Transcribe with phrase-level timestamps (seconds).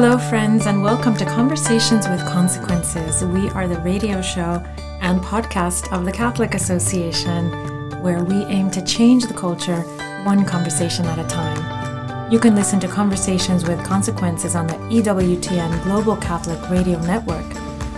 [0.00, 3.24] Hello, friends, and welcome to Conversations with Consequences.
[3.24, 4.62] We are the radio show
[5.00, 7.50] and podcast of the Catholic Association,
[8.00, 9.80] where we aim to change the culture
[10.22, 12.30] one conversation at a time.
[12.30, 17.52] You can listen to Conversations with Consequences on the EWTN Global Catholic Radio Network,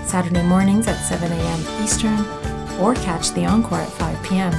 [0.06, 1.84] Saturday mornings at 7 a.m.
[1.84, 2.18] Eastern,
[2.80, 4.52] or catch the encore at 5 p.m.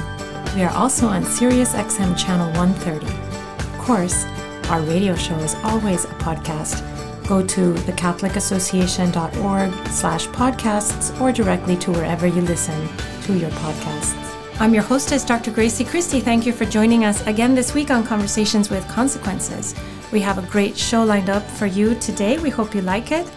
[0.54, 3.04] We are also on Sirius XM Channel 130.
[3.04, 4.26] Of course,
[4.70, 6.91] our radio show is always a podcast
[7.26, 12.88] go to thecatholicassociation.org slash podcasts or directly to wherever you listen
[13.22, 14.18] to your podcasts.
[14.60, 15.50] I'm your hostess, Dr.
[15.50, 16.20] Gracie Christie.
[16.20, 19.74] Thank you for joining us again this week on Conversations with Consequences.
[20.12, 22.38] We have a great show lined up for you today.
[22.38, 23.28] We hope you like it.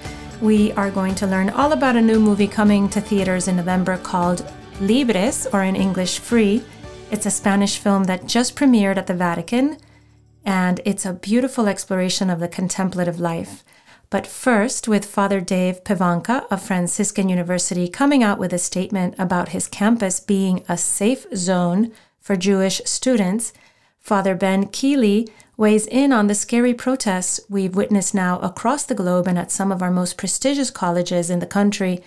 [0.41, 3.97] We are going to learn all about a new movie coming to theaters in November
[3.97, 4.45] called
[4.81, 6.63] Libres, or in English, Free.
[7.09, 9.77] It's a Spanish film that just premiered at the Vatican,
[10.43, 13.63] and it's a beautiful exploration of the contemplative life.
[14.15, 19.49] But first, with Father Dave Pivonka of Franciscan University coming out with a statement about
[19.49, 23.51] his campus being a safe zone for Jewish students,
[23.99, 29.27] Father Ben Kiely weighs in on the scary protests we've witnessed now across the globe
[29.27, 32.01] and at some of our most prestigious colleges in the country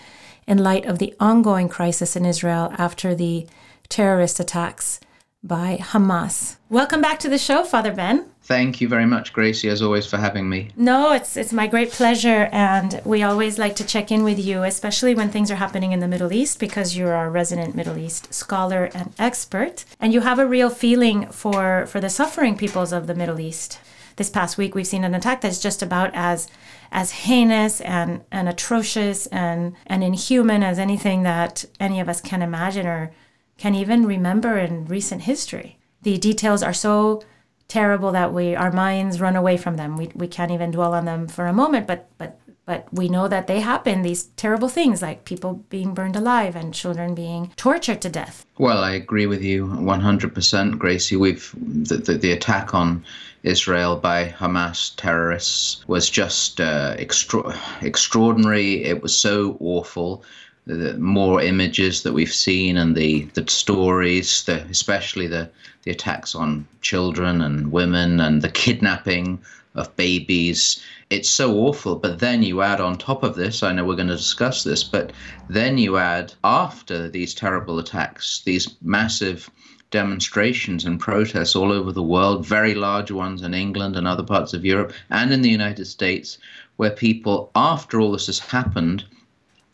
[0.46, 3.46] in light of the ongoing crisis in Israel after the
[3.90, 4.98] terrorist attacks
[5.42, 6.56] by Hamas.
[6.68, 8.26] Welcome back to the show, Father Ben.
[8.42, 10.70] Thank you very much, Gracie, as always, for having me.
[10.76, 14.62] No, it's it's my great pleasure, and we always like to check in with you,
[14.62, 18.32] especially when things are happening in the Middle East, because you're our resident Middle East
[18.34, 23.06] scholar and expert, and you have a real feeling for for the suffering peoples of
[23.06, 23.80] the Middle East.
[24.16, 26.48] This past week, we've seen an attack that's just about as
[26.90, 32.42] as heinous and and atrocious and and inhuman as anything that any of us can
[32.42, 33.12] imagine or
[33.58, 35.78] can even remember in recent history.
[36.02, 37.22] The details are so
[37.66, 39.96] terrible that we our minds run away from them.
[39.96, 43.28] We, we can't even dwell on them for a moment, but but but we know
[43.28, 48.02] that they happen these terrible things like people being burned alive and children being tortured
[48.02, 51.16] to death well i agree with you 100% Gracie.
[51.16, 51.50] we've
[51.88, 53.02] the, the, the attack on
[53.42, 60.22] israel by hamas terrorists was just uh, extra, extraordinary it was so awful
[60.68, 65.48] the more images that we've seen and the, the stories, the, especially the,
[65.84, 69.40] the attacks on children and women and the kidnapping
[69.74, 70.82] of babies.
[71.08, 71.96] It's so awful.
[71.96, 74.84] But then you add on top of this, I know we're going to discuss this,
[74.84, 75.12] but
[75.48, 79.48] then you add after these terrible attacks, these massive
[79.90, 84.52] demonstrations and protests all over the world, very large ones in England and other parts
[84.52, 86.36] of Europe and in the United States,
[86.76, 89.06] where people, after all this has happened,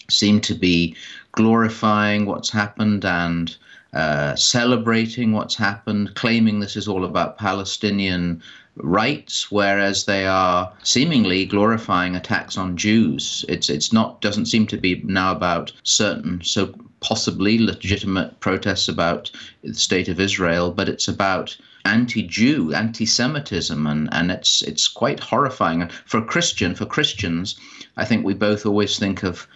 [0.09, 0.97] seem to be
[1.33, 3.57] glorifying what's happened and
[3.93, 8.43] uh, celebrating what's happened, claiming this is all about Palestinian
[8.77, 13.45] rights, whereas they are seemingly glorifying attacks on Jews.
[13.49, 19.31] It's it's not doesn't seem to be now about certain so possibly legitimate protests about
[19.63, 25.89] the state of Israel, but it's about anti-Jew, anti-Semitism, and and it's it's quite horrifying.
[26.07, 27.57] For Christian, for Christians,
[27.97, 29.47] I think we both always think of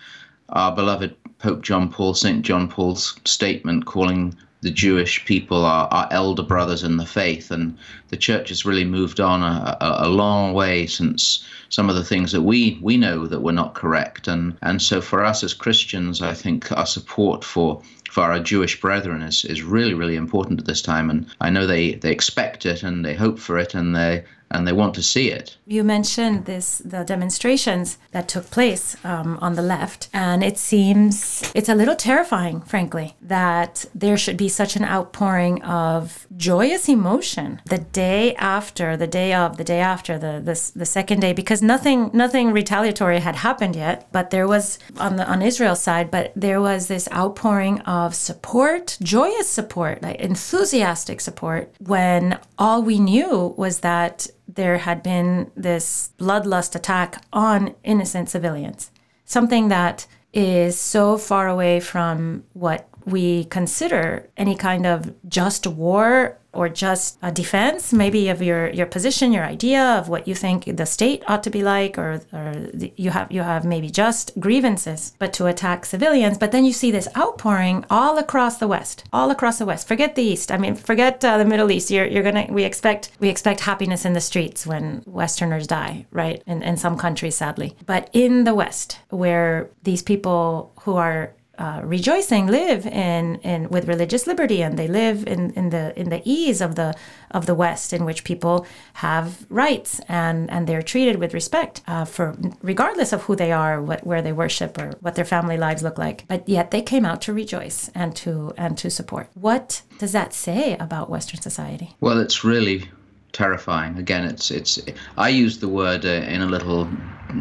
[0.51, 2.45] our beloved Pope John Paul, St.
[2.45, 7.51] John Paul's statement calling the Jewish people our, our elder brothers in the faith.
[7.51, 7.79] And
[8.09, 12.05] the church has really moved on a, a, a, long way since some of the
[12.05, 14.27] things that we, we know that were not correct.
[14.27, 18.81] And, and so for us as Christians, I think our support for for our Jewish
[18.81, 21.11] brethren is, is really, really important at this time.
[21.11, 24.67] And I know they, they expect it and they hope for it and they and
[24.67, 25.57] they want to see it.
[25.67, 31.51] You mentioned this the demonstrations that took place um, on the left, and it seems
[31.55, 37.61] it's a little terrifying, frankly, that there should be such an outpouring of joyous emotion
[37.67, 41.63] the day after, the day of, the day after, the the, the second day, because
[41.63, 46.33] nothing nothing retaliatory had happened yet, but there was on the on Israel's side, but
[46.35, 53.55] there was this outpouring of support, joyous support, like enthusiastic support, when all we knew
[53.57, 54.27] was that
[54.59, 58.91] there had been this bloodlust attack on innocent civilians,
[59.25, 66.39] something that is so far away from what we consider any kind of just war
[66.53, 70.65] or just a defense maybe of your, your position your idea of what you think
[70.77, 72.55] the state ought to be like or, or
[72.97, 76.39] you have you have maybe just grievances but to attack civilians.
[76.39, 79.87] But then you see this outpouring all across the west all across the west.
[79.87, 80.51] Forget the east.
[80.51, 81.91] I mean forget uh, the middle east.
[81.91, 86.43] You're, you're gonna we expect we expect happiness in the streets when westerners die right?
[86.47, 87.77] In, in some countries sadly.
[87.87, 93.89] But in the west where these people who are uh, rejoicing live in, in with
[93.89, 96.95] religious liberty and they live in, in the in the ease of the
[97.33, 102.05] of the West in which people have rights and and they're treated with respect uh,
[102.05, 105.83] for regardless of who they are, what where they worship or what their family lives
[105.83, 106.25] look like.
[106.29, 109.29] But yet they came out to rejoice and to and to support.
[109.35, 111.97] What does that say about Western society?
[112.01, 112.89] Well, it's really
[113.33, 113.99] terrifying.
[113.99, 114.79] Again, it's it's.
[115.17, 116.93] I used the word uh, in a little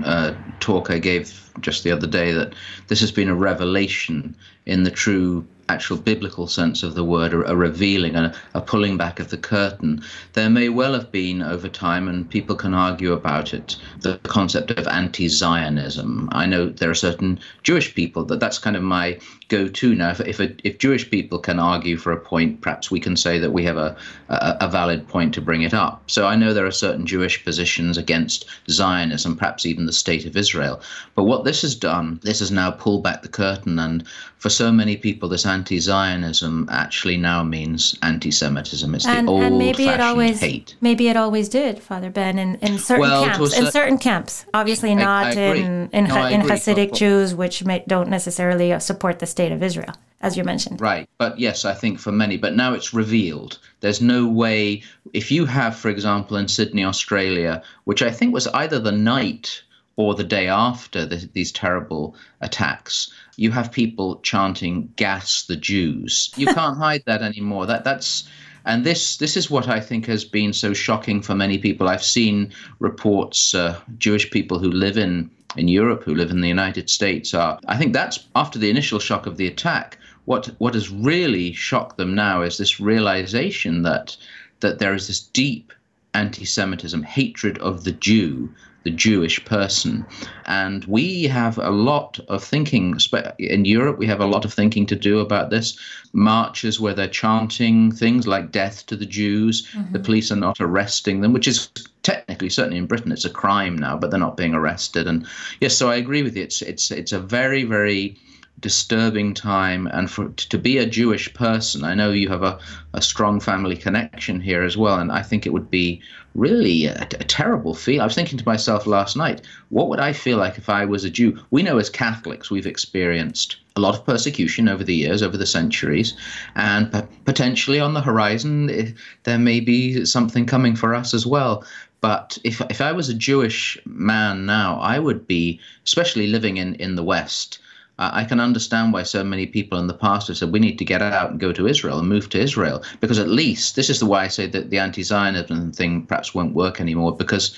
[0.04, 2.54] uh, talk I gave just the other day that
[2.88, 4.36] this has been a revelation
[4.66, 8.98] in the true actual biblical sense of the word, a, a revealing, a, a, pulling
[8.98, 10.02] back of the curtain.
[10.34, 14.72] There may well have been over time, and people can argue about it, the concept
[14.72, 16.30] of anti Zionism.
[16.32, 19.20] I know there are certain Jewish people that that's kind of my
[19.50, 20.12] go to now.
[20.12, 23.40] If, if, a, if Jewish people can argue for a point, perhaps we can say
[23.40, 23.96] that we have a,
[24.30, 26.04] a, a valid point to bring it up.
[26.08, 30.36] So I know there are certain Jewish positions against Zionism, perhaps even the state of
[30.36, 30.82] Israel.
[31.16, 33.80] But what this has done, this has now pulled back the curtain.
[33.80, 34.06] And
[34.38, 38.94] for so many people, this anti Zionism actually now means anti Semitism.
[38.94, 40.76] It's and, the old and maybe it always, hate.
[40.80, 43.58] Maybe it always did, Father Ben, in, in certain Well, camps.
[43.58, 44.46] In certain camps.
[44.54, 46.42] Obviously not I in, in, No, I in.
[46.42, 50.82] Hasidic But- Jews, which may, don't necessarily support the state of Israel, as you mentioned.
[50.82, 51.10] Right.
[51.18, 53.58] But yes, I think for many, but now it's revealed.
[53.80, 58.48] There's no way, if you have, for example, in Sydney, Australia, which I think was
[58.48, 59.64] either the night
[59.96, 66.32] or the day after the, these terrible attacks, you have people chanting "Gas the Jews."
[66.36, 67.66] You can't hide that anymore.
[67.66, 68.28] That that's
[68.66, 71.88] and this this is what I think has been so shocking for many people.
[71.88, 76.50] I've seen reports, uh, Jewish people who live in in Europe, who live in the
[76.50, 77.60] United States, are.
[77.68, 79.98] I think that's after the initial shock of the attack.
[80.26, 84.18] What what has really shocked them now is this realization that
[84.60, 85.72] that there is this deep
[86.18, 88.50] anti-Semitism, hatred of the Jew,
[88.84, 90.06] the Jewish person,
[90.46, 92.98] and we have a lot of thinking
[93.38, 93.98] in Europe.
[93.98, 95.78] We have a lot of thinking to do about this.
[96.14, 99.94] Marches where they're chanting things like "Death to the Jews." Mm-hmm.
[99.94, 101.70] The police are not arresting them, which is
[102.04, 105.08] technically, certainly in Britain, it's a crime now, but they're not being arrested.
[105.08, 105.28] And
[105.60, 106.44] yes, so I agree with you.
[106.44, 108.18] It's it's it's a very very
[108.60, 111.84] disturbing time and for to be a Jewish person.
[111.84, 112.60] I know you have a,
[112.94, 116.02] a strong family connection here as well and I think it would be
[116.34, 118.02] really a, a terrible feel.
[118.02, 121.04] I was thinking to myself last night what would I feel like if I was
[121.04, 121.40] a Jew?
[121.52, 125.46] We know as Catholics we've experienced a lot of persecution over the years over the
[125.46, 126.16] centuries
[126.56, 128.92] and p- potentially on the horizon eh,
[129.24, 131.64] there may be something coming for us as well.
[132.02, 136.76] But if if I was a Jewish man now, I would be, especially living in,
[136.76, 137.60] in the West,
[138.00, 140.86] I can understand why so many people in the past have said we need to
[140.86, 144.00] get out and go to Israel and move to Israel because at least this is
[144.00, 147.58] the why I say that the anti-Zionism thing perhaps won't work anymore because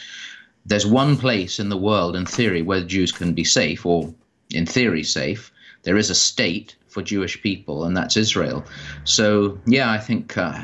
[0.66, 4.14] there's one place in the world, in theory, where Jews can be safe, or
[4.54, 5.52] in theory safe.
[5.84, 8.66] There is a state for Jewish people, and that's Israel.
[9.04, 10.64] So, yeah, I think uh,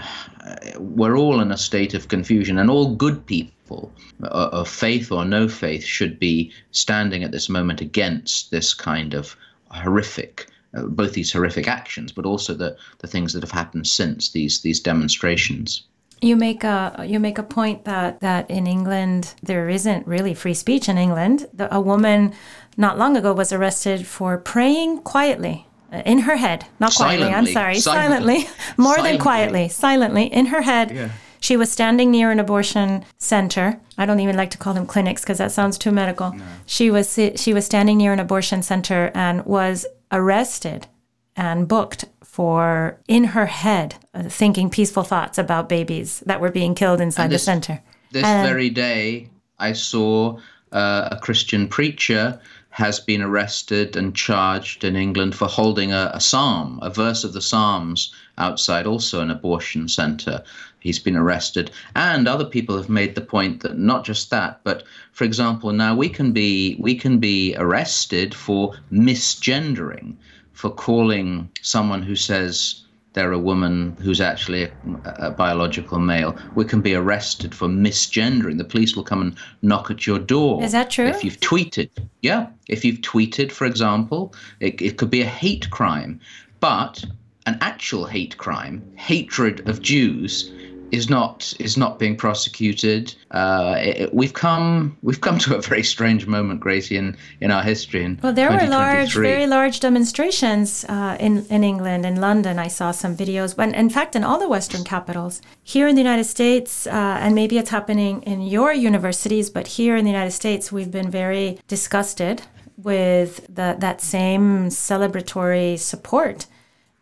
[0.78, 3.92] we're all in a state of confusion, and all good people
[4.22, 9.14] uh, of faith or no faith should be standing at this moment against this kind
[9.14, 9.36] of
[9.72, 10.48] horrific.
[10.76, 14.62] Uh, both these horrific actions, but also the, the things that have happened since these
[14.62, 15.84] these demonstrations.
[16.22, 20.54] You make a you make a point that that in England there isn't really free
[20.54, 21.48] speech in England.
[21.54, 22.34] The, a woman
[22.76, 27.28] not long ago was arrested for praying quietly uh, in her head, not quietly.
[27.28, 28.42] I'm sorry, Silently.
[28.42, 31.12] silently, more than quietly, silently in her head.
[31.46, 33.80] She was standing near an abortion center.
[34.00, 36.36] I don't even like to call them clinics because that sounds too medical.
[36.66, 40.88] She was she was standing near an abortion center and was arrested
[41.36, 46.74] and booked for in her head uh, thinking peaceful thoughts about babies that were being
[46.74, 47.80] killed inside the center.
[48.12, 49.30] This And- very day,
[49.60, 50.40] I saw
[50.72, 52.40] uh, a Christian preacher
[52.76, 57.32] has been arrested and charged in England for holding a, a psalm, a verse of
[57.32, 60.44] the Psalms, outside also an abortion centre.
[60.86, 64.84] He's been arrested, and other people have made the point that not just that, but
[65.14, 70.16] for example, now we can be we can be arrested for misgendering,
[70.54, 74.72] for calling someone who says they're a woman who's actually a,
[75.18, 78.60] a biological male, we can be arrested for misgendering.
[78.60, 80.62] The police will come and knock at your door.
[80.62, 81.08] Is that true?
[81.08, 81.90] If you've tweeted,
[82.22, 82.46] yeah.
[82.68, 86.20] If you've tweeted, for example, it, it could be a hate crime.
[86.60, 87.04] But
[87.48, 90.52] an actual hate crime, hatred of Jews,
[90.92, 93.14] is not is not being prosecuted.
[93.32, 97.52] Uh, it, it- we've come we've come to a very strange moment, Gracie, in, in
[97.52, 98.04] our history.
[98.04, 102.60] In Well, there were large, very large demonstrations uh, in in England, in London.
[102.60, 105.42] I saw some videos, but in fact, in all the Western capitals.
[105.64, 106.92] Here in the United States, uh,
[107.24, 111.10] and maybe it's happening in your universities, but here in the United States, we've been
[111.12, 112.44] very disgusted
[112.78, 116.46] with the, that same celebratory support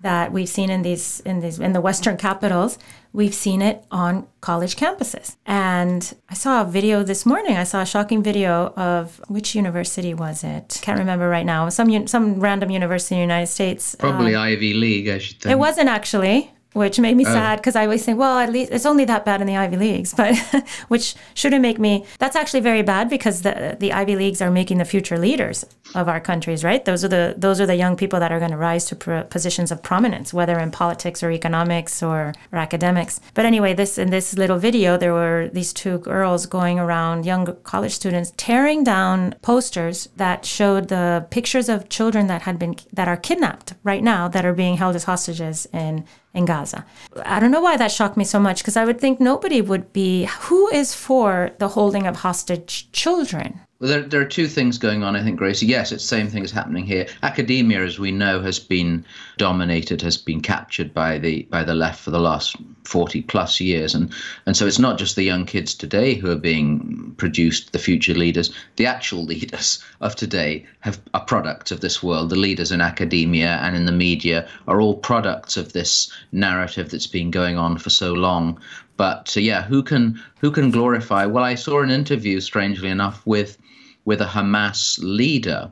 [0.04, 2.78] that we've seen in these in these in the western capitals
[3.14, 5.38] we've seen it on college campuses.
[5.46, 7.56] And i saw a video this morning.
[7.56, 10.80] I saw a shocking video of which university was it?
[10.82, 11.70] Can't remember right now.
[11.70, 13.96] Some some random university in the united states.
[13.96, 15.52] Probably um, ivy league i should think.
[15.54, 17.32] it wasn't actually which made me oh.
[17.32, 19.78] sad because I always think, well, at least it's only that bad in the Ivy
[19.78, 20.36] Leagues, but
[20.88, 22.06] which shouldn't make me.
[22.20, 25.66] That's actually very bad because the the Ivy Leagues are making the future leaders
[25.96, 26.84] of our countries, right?
[26.84, 29.22] Those are the those are the young people that are going to rise to pr-
[29.22, 33.20] positions of prominence, whether in politics or economics or, or academics.
[33.34, 37.56] But anyway, this in this little video, there were these two girls going around, young
[37.64, 43.08] college students, tearing down posters that showed the pictures of children that had been that
[43.08, 46.86] are kidnapped right now that are being held as hostages in in Gaza.
[47.26, 49.94] I don't know why that shocked me so much because I would think nobody would
[49.94, 50.26] be.
[50.42, 53.62] Who is for the holding of hostage children?
[53.84, 55.66] Well, there, there are two things going on, I think, Gracie.
[55.66, 57.06] Yes, it's the same thing is happening here.
[57.22, 59.04] Academia, as we know, has been
[59.38, 63.94] dominated, has been captured by the by the left for the last 40 plus years.
[63.94, 64.10] And,
[64.46, 68.14] and so it's not just the young kids today who are being produced, the future
[68.14, 68.56] leaders.
[68.78, 72.30] The actual leaders of today have are products of this world.
[72.30, 77.08] The leaders in academia and in the media are all products of this narrative that's
[77.08, 78.62] been going on for so long.
[78.96, 81.26] But uh, yeah, who can who can glorify?
[81.26, 83.58] Well, I saw an interview, strangely enough, with
[84.06, 85.72] with a Hamas leader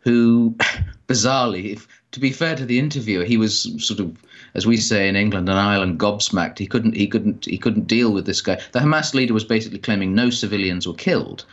[0.00, 0.54] who,
[1.08, 4.16] bizarrely, if, to be fair to the interviewer, he was sort of,
[4.54, 6.58] as we say in England, an island gobsmacked.
[6.58, 8.60] He couldn't, he couldn't, he couldn't deal with this guy.
[8.72, 11.44] The Hamas leader was basically claiming no civilians were killed.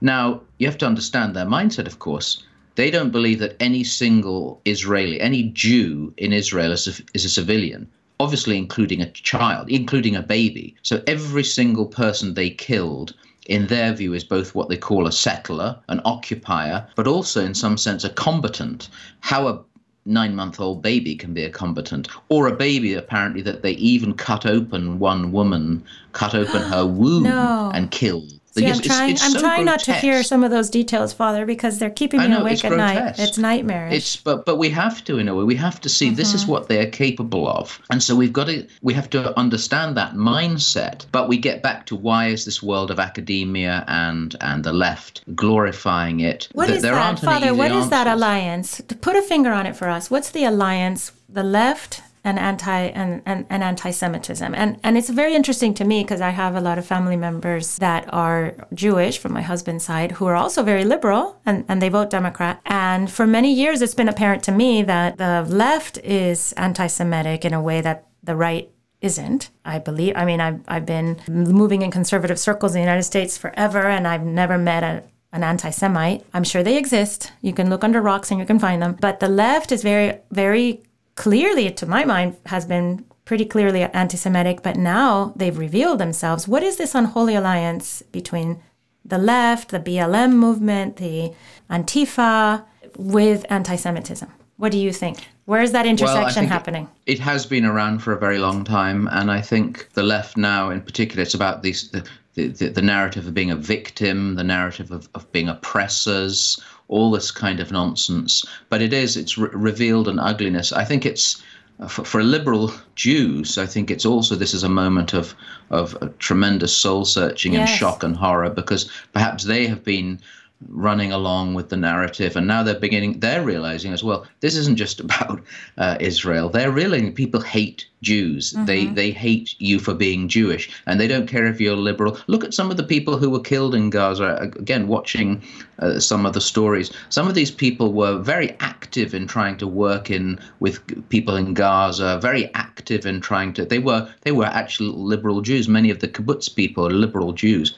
[0.00, 2.42] Now you have to understand their mindset, of course.
[2.74, 7.28] They don't believe that any single Israeli, any Jew in Israel is a, is a
[7.28, 7.88] civilian
[8.20, 10.76] obviously including a child, including a baby.
[10.82, 13.14] So every single person they killed
[13.46, 17.54] in their view, is both what they call a settler, an occupier, but also in
[17.54, 18.88] some sense a combatant.
[19.20, 19.60] How a
[20.04, 24.14] nine month old baby can be a combatant, or a baby apparently that they even
[24.14, 27.70] cut open one woman, cut open her womb no.
[27.74, 29.12] and killed See, I'm trying.
[29.12, 32.28] I'm so trying not to hear some of those details, Father, because they're keeping me
[32.28, 33.18] know, awake at night.
[33.18, 33.94] It's nightmarish.
[33.94, 35.44] It's but but we have to in a way.
[35.44, 36.16] We have to see mm-hmm.
[36.16, 36.52] this is mm-hmm.
[36.52, 40.14] what they are capable of, and so we've got to we have to understand that
[40.14, 41.06] mindset.
[41.12, 45.22] But we get back to why is this world of academia and and the left
[45.34, 46.48] glorifying it?
[46.52, 47.54] What is that, Father?
[47.54, 48.82] What is that alliance?
[48.86, 51.12] To put a finger on it for us, what's the alliance?
[51.26, 54.54] The left and anti and, and, and anti-Semitism.
[54.54, 57.78] And and it's very interesting to me because I have a lot of family members
[57.78, 61.88] that are Jewish from my husband's side who are also very liberal and, and they
[61.88, 62.60] vote Democrat.
[62.66, 67.52] And for many years it's been apparent to me that the left is anti-Semitic in
[67.54, 69.50] a way that the right isn't.
[69.64, 70.14] I believe.
[70.16, 74.06] I mean, I've I've been moving in conservative circles in the United States forever, and
[74.06, 75.02] I've never met a
[75.32, 76.24] an anti Semite.
[76.34, 77.32] I'm sure they exist.
[77.40, 78.96] You can look under rocks and you can find them.
[79.00, 80.82] But the left is very, very
[81.14, 86.48] clearly, to my mind, has been pretty clearly anti Semitic, but now they've revealed themselves.
[86.48, 88.60] What is this unholy alliance between
[89.04, 91.32] the left, the BLM movement, the
[91.70, 92.64] Antifa,
[92.96, 94.30] with anti Semitism?
[94.56, 95.18] What do you think?
[95.46, 96.88] Where is that intersection well, happening?
[97.06, 100.36] It, it, has been around for a very long time, and I think the left
[100.36, 102.04] now, in particular, it's about these the,
[102.34, 107.30] the, the narrative of being a victim, the narrative of, of being oppressors, all this
[107.30, 108.44] kind of nonsense.
[108.68, 110.72] But it is, it's re- revealed an ugliness.
[110.72, 111.42] I think it's,
[111.80, 115.34] uh, for, for, liberal Jews, I think it's also this is a moment of
[115.70, 117.70] of tremendous soul searching yes.
[117.70, 120.20] and shock and horror because perhaps they have been
[120.68, 124.76] running along with the narrative and now they're beginning they're realizing as well this isn't
[124.76, 125.40] just about
[125.78, 126.48] uh, israel.
[126.48, 128.52] They're realizing people hate jews.
[128.52, 128.64] Mm-hmm.
[128.64, 132.18] they they hate you for being jewish and they don't care if you're liberal.
[132.26, 135.42] Look at some of the people who were killed in gaza again watching
[135.78, 136.92] uh, some of the stories.
[137.08, 141.54] Some of these people were very active in trying to work in with people in
[141.54, 145.68] gaza very active in trying to they were they were actually liberal jews.
[145.68, 147.76] Many of the kibbutz people are liberal jews.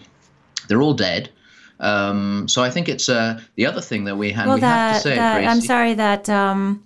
[0.68, 1.30] They're all dead
[1.80, 4.92] um, so I think it's uh, the other thing that we, had, well, we that,
[4.92, 5.14] have to say.
[5.16, 6.84] That, I'm sorry that um,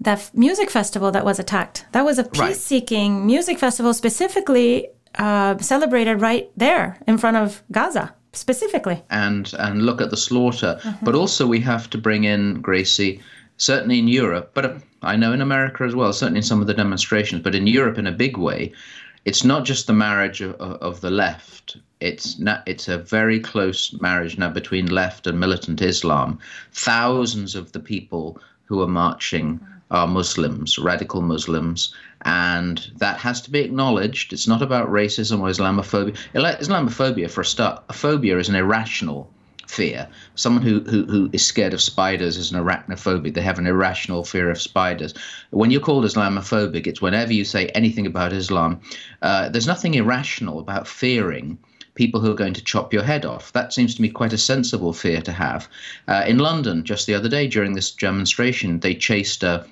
[0.00, 1.86] that music festival that was attacked.
[1.92, 3.26] That was a peace-seeking right.
[3.26, 9.02] music festival, specifically uh, celebrated right there in front of Gaza specifically.
[9.10, 10.78] And and look at the slaughter.
[10.82, 11.04] Mm-hmm.
[11.04, 13.20] But also we have to bring in Gracie,
[13.56, 16.66] certainly in Europe, but uh, I know in America as well, certainly in some of
[16.66, 18.72] the demonstrations, but in Europe in a big way,
[19.24, 21.76] it's not just the marriage of, of the left.
[22.00, 26.38] It's not, it's a very close marriage now between left and militant Islam.
[26.72, 31.92] Thousands of the people who are marching are Muslims, radical Muslims,
[32.22, 34.32] and that has to be acknowledged.
[34.32, 36.16] It's not about racism or Islamophobia.
[36.34, 39.28] Islamophobia, for a start, a phobia is an irrational
[39.66, 40.08] fear.
[40.34, 43.34] Someone who, who, who is scared of spiders is an arachnophobic.
[43.34, 45.14] They have an irrational fear of spiders.
[45.50, 48.80] When you're called Islamophobic, it's whenever you say anything about Islam.
[49.22, 51.58] Uh, there's nothing irrational about fearing
[51.94, 53.52] people who are going to chop your head off.
[53.52, 55.68] That seems to me quite a sensible fear to have.
[56.08, 59.66] Uh, in London, just the other day during this demonstration, they chased a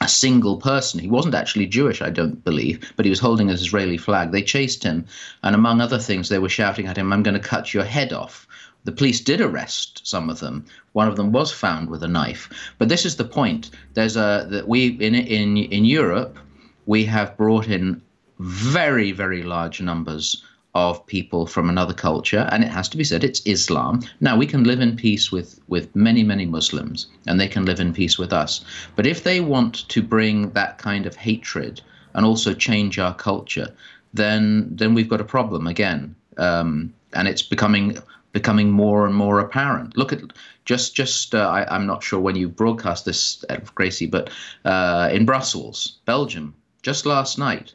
[0.00, 0.98] a single person.
[0.98, 4.32] He wasn't actually Jewish, I don't believe, but he was holding an Israeli flag.
[4.32, 5.04] They chased him,
[5.42, 8.12] and among other things, they were shouting at him, I'm going to cut your head
[8.12, 8.48] off.
[8.84, 10.64] The police did arrest some of them.
[10.92, 12.48] One of them was found with a knife.
[12.78, 13.70] But this is the point.
[13.92, 16.38] There's a that we in in in Europe,
[16.86, 18.00] we have brought in
[18.38, 20.42] very very large numbers
[20.74, 24.00] of people from another culture, and it has to be said it's Islam.
[24.20, 27.80] Now we can live in peace with with many many Muslims, and they can live
[27.80, 28.64] in peace with us.
[28.96, 31.80] But if they want to bring that kind of hatred
[32.14, 33.68] and also change our culture,
[34.14, 37.98] then then we've got a problem again, um, and it's becoming
[38.32, 39.96] becoming more and more apparent.
[39.96, 40.22] Look at
[40.64, 44.30] just just uh, I, am not sure when you broadcast this, Gracie, but
[44.64, 47.74] uh, in Brussels, Belgium, just last night,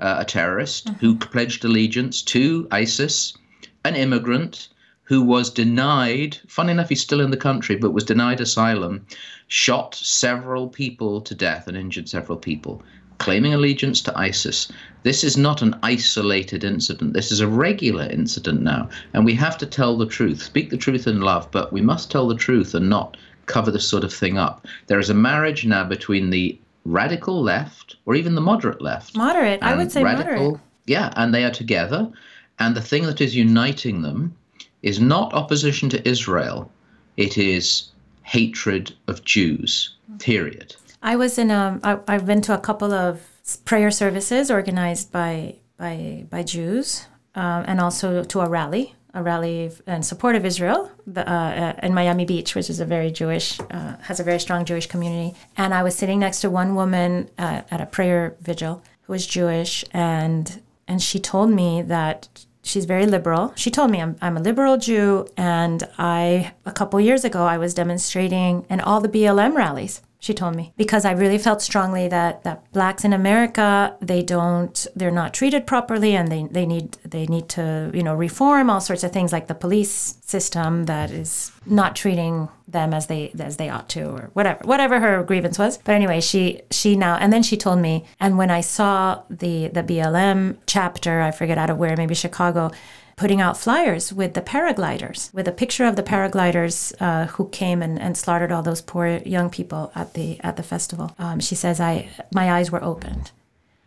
[0.00, 0.98] uh, a terrorist mm-hmm.
[0.98, 3.36] who pledged allegiance to ISIS,
[3.84, 4.68] an immigrant
[5.02, 6.38] who was denied.
[6.48, 9.06] Funny enough, he's still in the country, but was denied asylum.
[9.46, 12.82] Shot several people to death and injured several people
[13.18, 14.70] claiming allegiance to ISIS.
[15.02, 17.14] This is not an isolated incident.
[17.14, 18.88] This is a regular incident now.
[19.14, 22.10] And we have to tell the truth, speak the truth in love, but we must
[22.10, 24.66] tell the truth and not cover this sort of thing up.
[24.88, 29.16] There is a marriage now between the radical left or even the moderate left.
[29.16, 30.60] Moderate, I would say radical, moderate.
[30.86, 32.10] Yeah, and they are together.
[32.58, 34.36] And the thing that is uniting them
[34.82, 36.70] is not opposition to Israel,
[37.16, 37.90] it is
[38.22, 40.76] hatred of Jews, period.
[41.02, 41.78] I was in a.
[41.82, 43.20] I, I've been to a couple of
[43.64, 49.72] prayer services organized by by by Jews, uh, and also to a rally, a rally
[49.86, 53.58] in support of Israel the, uh, uh, in Miami Beach, which is a very Jewish,
[53.70, 55.36] uh, has a very strong Jewish community.
[55.56, 59.26] And I was sitting next to one woman uh, at a prayer vigil who was
[59.26, 63.52] Jewish, and and she told me that she's very liberal.
[63.56, 67.56] She told me I'm, I'm a liberal Jew, and I a couple years ago I
[67.56, 70.72] was demonstrating in all the BLM rallies she told me.
[70.76, 75.66] Because i really felt strongly that that blacks in america they don't they're not treated
[75.66, 79.32] properly and they, they need they need to you know reform all sorts of things
[79.32, 84.04] like the police system that is not treating them as they as they ought to
[84.04, 85.78] or whatever whatever her grievance was.
[85.78, 89.68] But anyway she she now and then she told me and when i saw the
[89.68, 92.70] the blm chapter i forget out of where maybe chicago
[93.16, 97.80] putting out flyers with the paragliders, with a picture of the paragliders uh, who came
[97.80, 101.14] and, and slaughtered all those poor young people at the at the festival.
[101.18, 103.30] Um, she says, "I my eyes were opened."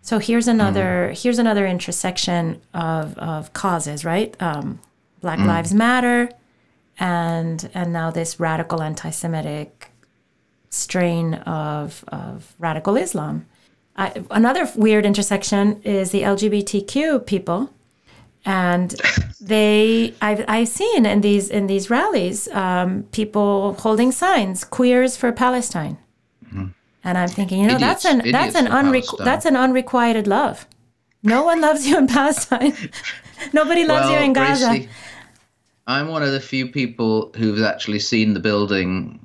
[0.02, 1.22] So here's another mm.
[1.22, 4.36] here's another intersection of, of causes, right?
[4.42, 4.80] Um,
[5.22, 5.46] Black mm.
[5.46, 6.32] Lives Matter,
[7.00, 9.92] and and now this radical anti-Semitic
[10.72, 13.46] strain of of radical Islam.
[13.96, 17.70] I, another weird intersection is the LGBTQ people
[18.46, 18.96] and
[19.42, 25.32] they I've, I've seen in these in these rallies um, people holding signs queers for
[25.32, 25.98] palestine.
[26.46, 26.68] Mm-hmm.
[27.04, 30.68] and i'm thinking you know idiots, that's an that's an unre- that's an unrequited love.
[31.22, 32.74] No one loves you in palestine.
[33.54, 34.68] Nobody loves well, you in gaza.
[34.68, 34.90] Gracie,
[35.90, 39.20] i'm one of the few people who's actually seen the building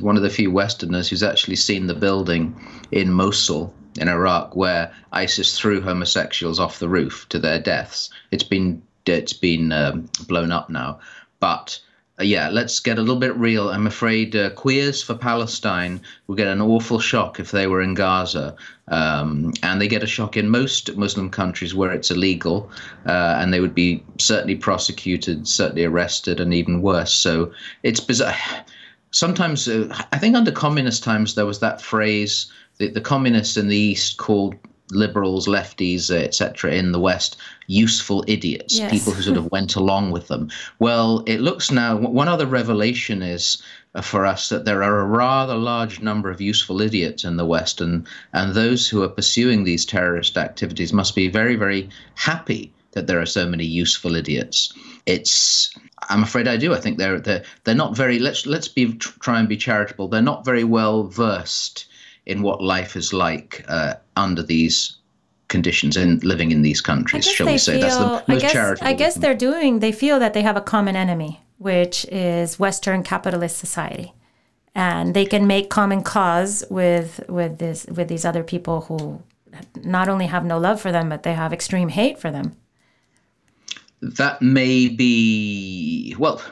[0.00, 2.54] one of the few westerners who's actually seen the building
[2.92, 8.10] in mosul in Iraq where ISIS threw homosexuals off the roof to their deaths.
[8.30, 11.00] It's been it's been um, blown up now,
[11.40, 11.78] but
[12.20, 13.70] uh, yeah, let's get a little bit real.
[13.70, 17.94] I'm afraid uh, queers for Palestine will get an awful shock if they were in
[17.94, 18.54] Gaza,
[18.86, 22.70] um, and they get a shock in most Muslim countries where it's illegal,
[23.06, 27.12] uh, and they would be certainly prosecuted, certainly arrested, and even worse.
[27.12, 27.52] So
[27.82, 28.36] it's bizarre.
[29.10, 33.68] Sometimes, uh, I think under communist times there was that phrase the, the communists in
[33.68, 34.56] the East called
[34.90, 38.90] liberals, lefties, etc., in the West useful idiots, yes.
[38.90, 40.50] people who sort of went along with them.
[40.78, 43.62] Well, it looks now, one other revelation is
[43.94, 47.46] uh, for us that there are a rather large number of useful idiots in the
[47.46, 52.72] West, and, and those who are pursuing these terrorist activities must be very, very happy
[52.92, 54.72] that there are so many useful idiots.
[55.06, 55.74] It's
[56.08, 56.74] I'm afraid I do.
[56.74, 58.18] I think they're they're they're not very.
[58.20, 60.08] Let's let's be try and be charitable.
[60.08, 61.86] They're not very well versed
[62.26, 64.96] in what life is like uh, under these
[65.48, 67.74] conditions and living in these countries, shall we say?
[67.74, 68.88] Feel, That's the most I guess, charitable.
[68.88, 69.78] I guess they're doing.
[69.80, 74.14] They feel that they have a common enemy, which is Western capitalist society,
[74.74, 79.22] and they can make common cause with with this with these other people who
[79.84, 82.56] not only have no love for them, but they have extreme hate for them.
[84.00, 86.42] That may be well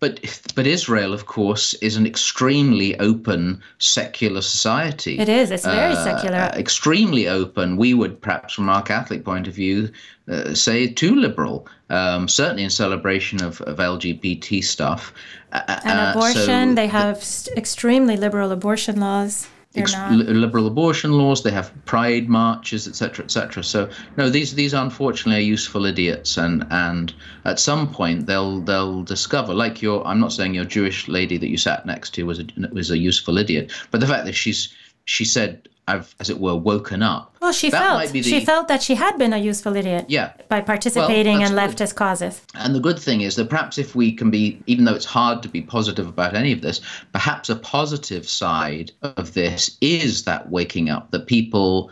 [0.00, 0.20] but
[0.54, 5.18] but Israel, of course, is an extremely open secular society.
[5.18, 5.50] It is.
[5.50, 6.38] It's very uh, secular.
[6.38, 7.76] Uh, extremely open.
[7.76, 9.90] We would perhaps, from our Catholic point of view,
[10.28, 11.68] uh, say too liberal.
[11.90, 15.12] Um, certainly in celebration of, of LGBT stuff.
[15.52, 17.16] and abortion, so they have
[17.56, 21.42] extremely liberal abortion laws ex- liberal abortion laws.
[21.42, 23.62] They have pride marches, etc., etc.
[23.62, 27.12] So no, these these unfortunately are useful idiots, and and
[27.44, 29.54] at some point they'll they'll discover.
[29.54, 32.46] Like your, I'm not saying your Jewish lady that you sat next to was a
[32.72, 36.54] was a useful idiot, but the fact that she's she said I've, as it were,
[36.54, 37.34] woken up.
[37.40, 40.06] Well, she felt the, she felt that she had been a useful idiot.
[40.08, 40.32] Yeah.
[40.48, 42.40] By participating well, in leftist causes.
[42.54, 45.42] And the good thing is that perhaps if we can be, even though it's hard
[45.42, 46.80] to be positive about any of this,
[47.12, 51.90] perhaps a positive side of this is that waking up that people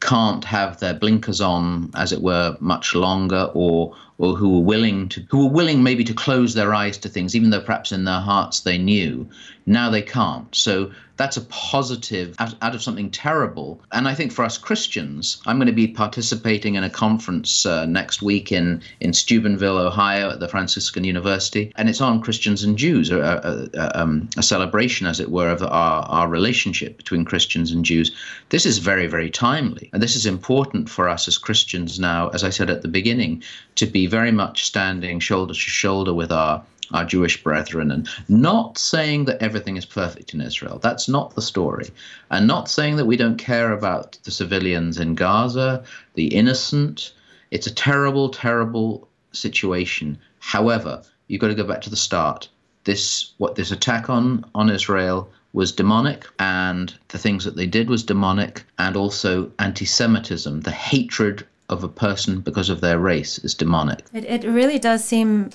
[0.00, 5.08] can't have their blinkers on, as it were, much longer, or or who were willing
[5.08, 8.04] to who were willing maybe to close their eyes to things, even though perhaps in
[8.04, 9.26] their hearts they knew.
[9.66, 10.54] Now they can't.
[10.54, 13.78] So that's a positive out, out of something terrible.
[13.92, 17.84] And I think for us Christians, I'm going to be participating in a conference uh,
[17.84, 22.78] next week in in Steubenville, Ohio, at the Franciscan University, and it's on Christians and
[22.78, 27.26] Jews, a, a, a, um, a celebration, as it were, of our our relationship between
[27.26, 28.10] Christians and Jews.
[28.48, 32.44] This is very very timely, and this is important for us as Christians now, as
[32.44, 33.42] I said at the beginning,
[33.74, 38.76] to be very much standing shoulder to shoulder with our our Jewish brethren, and not
[38.76, 40.78] saying that everything is perfect in Israel.
[40.78, 41.88] That's not the story.
[42.30, 47.12] And not saying that we don't care about the civilians in Gaza, the innocent.
[47.52, 50.18] It's a terrible, terrible situation.
[50.40, 52.48] However, you've got to go back to the start.
[52.84, 57.90] This what this attack on on Israel was demonic, and the things that they did
[57.90, 63.54] was demonic, and also anti-Semitism, the hatred of a person because of their race is
[63.54, 64.04] demonic.
[64.12, 65.50] It, it really does seem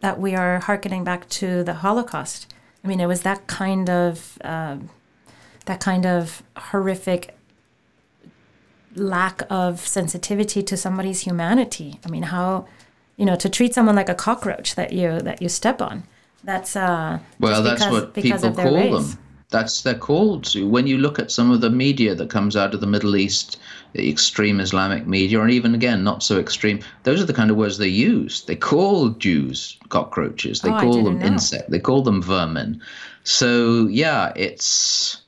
[0.00, 2.52] that we are harkening back to the Holocaust.
[2.84, 4.78] I mean, it was that kind of uh,
[5.66, 7.36] that kind of horrific
[8.94, 12.00] lack of sensitivity to somebody's humanity.
[12.04, 12.66] I mean, how
[13.16, 16.02] you know to treat someone like a cockroach that you that you step on.
[16.42, 19.14] That's uh, well, that's because, what people call race.
[19.14, 19.18] them.
[19.52, 20.52] That's they're called.
[20.54, 23.58] When you look at some of the media that comes out of the Middle East,
[23.92, 27.56] the extreme Islamic media, and even again not so extreme, those are the kind of
[27.56, 28.42] words they use.
[28.42, 30.62] They call Jews cockroaches.
[30.62, 31.70] They oh, call them insect.
[31.70, 32.82] They call them vermin.
[33.24, 35.22] So yeah, it's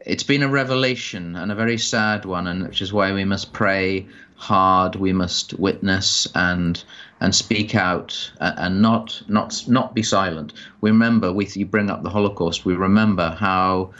[0.00, 3.52] it's been a revelation and a very sad one, and which is why we must
[3.52, 4.96] pray hard.
[4.96, 6.82] We must witness and
[7.20, 10.52] and speak out and not not not be silent.
[10.80, 12.64] We remember, we you bring up the Holocaust.
[12.64, 13.92] We remember how,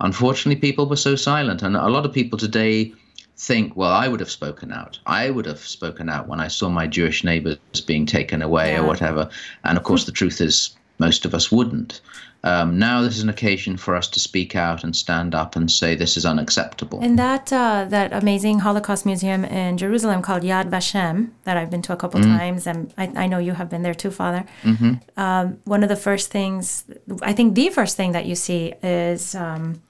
[0.00, 2.92] unfortunately, people were so silent, and a lot of people today
[3.38, 4.98] think, well, I would have spoken out.
[5.06, 8.80] I would have spoken out when I saw my Jewish neighbors being taken away yeah.
[8.80, 9.28] or whatever.
[9.64, 12.00] And of course, the truth is, most of us wouldn't.
[12.46, 15.68] Um, now this is an occasion for us to speak out and stand up and
[15.68, 17.00] say this is unacceptable.
[17.02, 21.82] In that uh, that amazing Holocaust museum in Jerusalem called Yad Vashem that I've been
[21.82, 22.38] to a couple mm-hmm.
[22.38, 24.44] times, and I, I, know you have been there too, Father.
[24.62, 24.92] Mm-hmm.
[25.20, 26.84] Um, one of the first things,
[27.20, 29.82] I think the first thing that you see is um,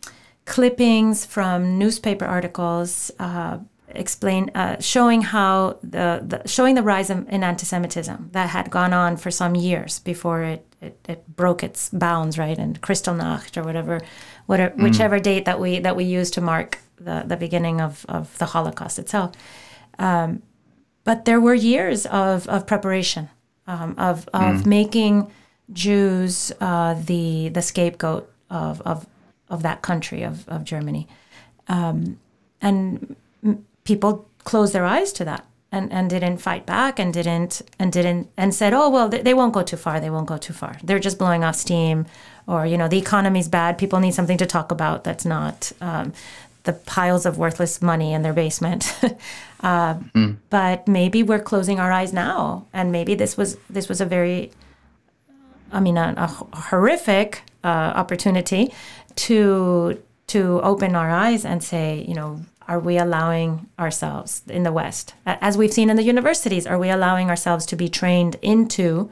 [0.47, 3.11] clippings from newspaper articles.
[3.19, 3.59] Uh,
[3.91, 8.93] explain uh, showing how the, the, showing the rise in, in anti-Semitism that had gone
[8.93, 12.59] on for some years before it it, it broke its bounds, right?
[12.59, 14.01] And Kristallnacht or whatever,
[14.47, 14.83] whatever mm.
[14.83, 18.47] whichever date that we that we use to mark the the beginning of of the
[18.47, 19.33] Holocaust itself.
[19.99, 20.43] Um,
[21.05, 23.29] but there were years of of preparation,
[23.67, 24.67] um, of of mm.
[24.67, 25.31] making
[25.73, 29.07] Jews uh, the the scapegoat of of
[29.49, 31.09] of that country of of Germany,
[31.69, 32.19] um,
[32.61, 33.17] and
[33.85, 38.29] people closed their eyes to that and, and didn't fight back and didn't and didn't
[38.37, 40.77] and said oh well they, they won't go too far they won't go too far
[40.83, 42.07] they're just blowing off steam
[42.47, 46.13] or you know the economy's bad people need something to talk about that's not um,
[46.63, 48.97] the piles of worthless money in their basement
[49.61, 50.37] uh, mm.
[50.51, 54.51] but maybe we're closing our eyes now and maybe this was this was a very
[55.73, 56.27] i mean a, a
[56.57, 58.73] horrific uh, opportunity
[59.17, 64.73] to to open our eyes and say you know are we allowing ourselves in the
[64.73, 69.11] West, as we've seen in the universities, are we allowing ourselves to be trained into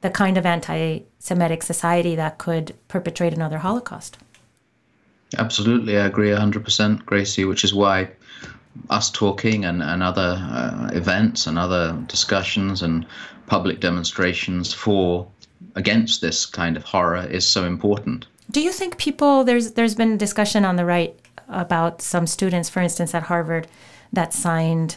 [0.00, 4.18] the kind of anti Semitic society that could perpetrate another Holocaust?
[5.38, 8.10] Absolutely, I agree 100%, Gracie, which is why
[8.90, 13.06] us talking and, and other uh, events and other discussions and
[13.46, 15.26] public demonstrations for
[15.74, 18.26] against this kind of horror is so important.
[18.50, 21.18] Do you think people there's there's been discussion on the right
[21.52, 23.68] about some students, for instance, at Harvard,
[24.12, 24.96] that signed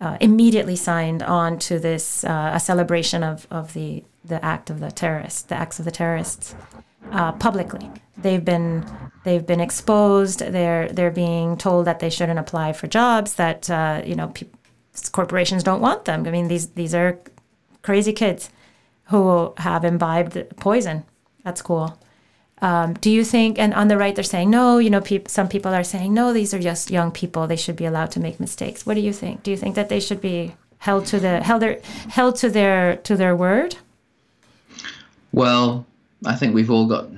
[0.00, 4.80] uh, immediately signed on to this uh, a celebration of, of the the act of
[4.80, 6.54] the terrorists, the acts of the terrorists,
[7.12, 7.90] uh, publicly.
[8.18, 8.84] They've been
[9.24, 10.40] they've been exposed.
[10.40, 13.34] They're they're being told that they shouldn't apply for jobs.
[13.34, 14.48] That uh, you know pe-
[15.12, 16.26] corporations don't want them.
[16.26, 17.18] I mean these these are
[17.82, 18.50] crazy kids
[19.04, 21.04] who have imbibed poison
[21.44, 21.98] at school.
[22.62, 25.74] Um, do you think, and on the right, they're saying, no, you know, some people
[25.74, 27.46] are saying, no, these are just young people.
[27.46, 28.86] They should be allowed to make mistakes.
[28.86, 29.42] What do you think?
[29.42, 32.96] Do you think that they should be held to the held their held to their
[32.96, 33.76] to their word?
[35.32, 35.84] Well,
[36.24, 37.08] I think we've all got.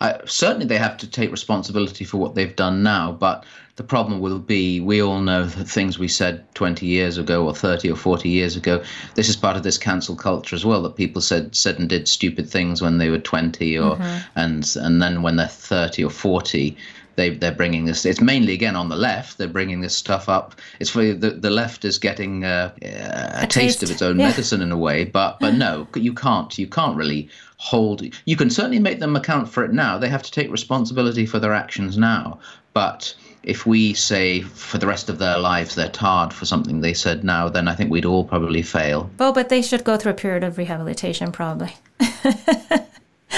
[0.00, 3.44] I, certainly, they have to take responsibility for what they've done now, but
[3.76, 7.54] the problem will be we all know the things we said 20 years ago or
[7.54, 8.82] 30 or 40 years ago
[9.14, 12.08] this is part of this cancel culture as well that people said said and did
[12.08, 14.18] stupid things when they were 20 or mm-hmm.
[14.34, 16.76] and and then when they're 30 or 40
[17.16, 18.04] they they're bringing this.
[18.04, 19.38] It's mainly again on the left.
[19.38, 20.54] They're bringing this stuff up.
[20.78, 24.18] It's for the the left is getting uh, a, a, taste, taste of its own
[24.18, 24.28] yeah.
[24.28, 25.04] medicine in a way.
[25.04, 26.56] But but no, you can't.
[26.56, 28.02] You can't really hold.
[28.26, 29.98] You can certainly make them account for it now.
[29.98, 32.38] They have to take responsibility for their actions now.
[32.74, 36.92] But if we say for the rest of their lives they're tarred for something they
[36.92, 39.08] said now, then I think we'd all probably fail.
[39.18, 41.74] Well, but they should go through a period of rehabilitation, probably.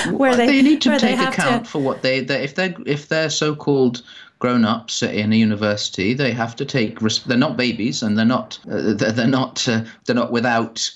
[0.07, 1.71] where they, they, need to take account to...
[1.71, 4.03] for what they, they if they're if they're so-called
[4.39, 8.95] grown-ups in a university they have to take they're not babies and they're not uh,
[8.95, 10.91] they're not uh, they're not without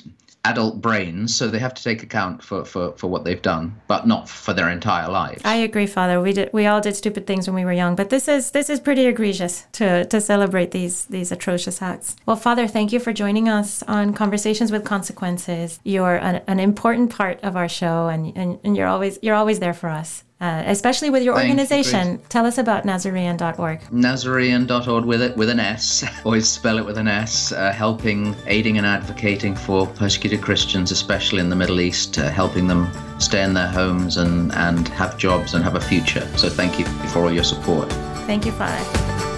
[0.44, 4.06] adult brains, so they have to take account for, for, for what they've done, but
[4.06, 5.40] not for their entire life.
[5.44, 6.20] I agree, Father.
[6.20, 8.68] We did we all did stupid things when we were young, but this is this
[8.68, 12.16] is pretty egregious to to celebrate these these atrocious acts.
[12.26, 15.80] Well, Father, thank you for joining us on Conversations with Consequences.
[15.84, 19.60] You're an, an important part of our show, and, and, and you're always you're always
[19.60, 22.12] there for us uh, especially with your Thank organization.
[22.12, 23.80] You, Tell us about Nasarean.org.
[23.80, 26.04] Nasarean.org with it with an S.
[26.24, 27.52] Always spell it with an S.
[27.52, 32.66] Uh, helping, aiding, and advocating for persecuted Christians, especially in the Middle East, uh, helping
[32.66, 36.26] them stay in their homes and and have jobs and have a future.
[36.36, 37.92] So thank you for all your support.
[38.26, 39.31] Thank you, Father.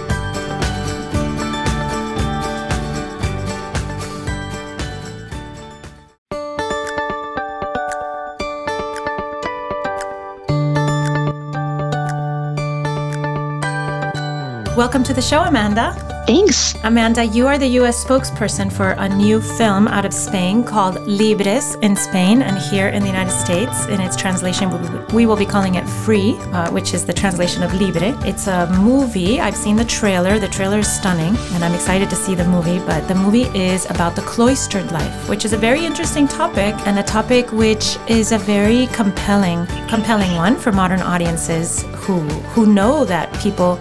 [14.75, 15.93] Welcome to the show, Amanda.
[16.27, 16.75] Thanks.
[16.83, 21.75] Amanda, you are the US spokesperson for a new film out of Spain called Libres
[21.75, 23.85] in Spain and here in the United States.
[23.85, 24.67] In its translation,
[25.13, 28.19] we will be calling it Free, uh, which is the translation of Libre.
[28.27, 29.39] It's a movie.
[29.39, 30.39] I've seen the trailer.
[30.39, 32.79] The trailer is stunning, and I'm excited to see the movie.
[32.79, 36.99] But the movie is about the cloistered life, which is a very interesting topic and
[36.99, 42.19] a topic which is a very compelling, compelling one for modern audiences who
[42.53, 43.79] who know that people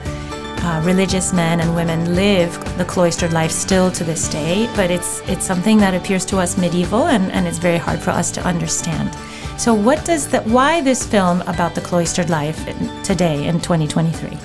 [0.64, 5.20] uh, religious men and women live the cloistered life still to this day, but it's
[5.28, 8.40] it's something that appears to us medieval and, and it's very hard for us to
[8.46, 9.14] understand.
[9.58, 10.46] So, what does that?
[10.46, 12.64] Why this film about the cloistered life
[13.04, 14.38] today in 2023?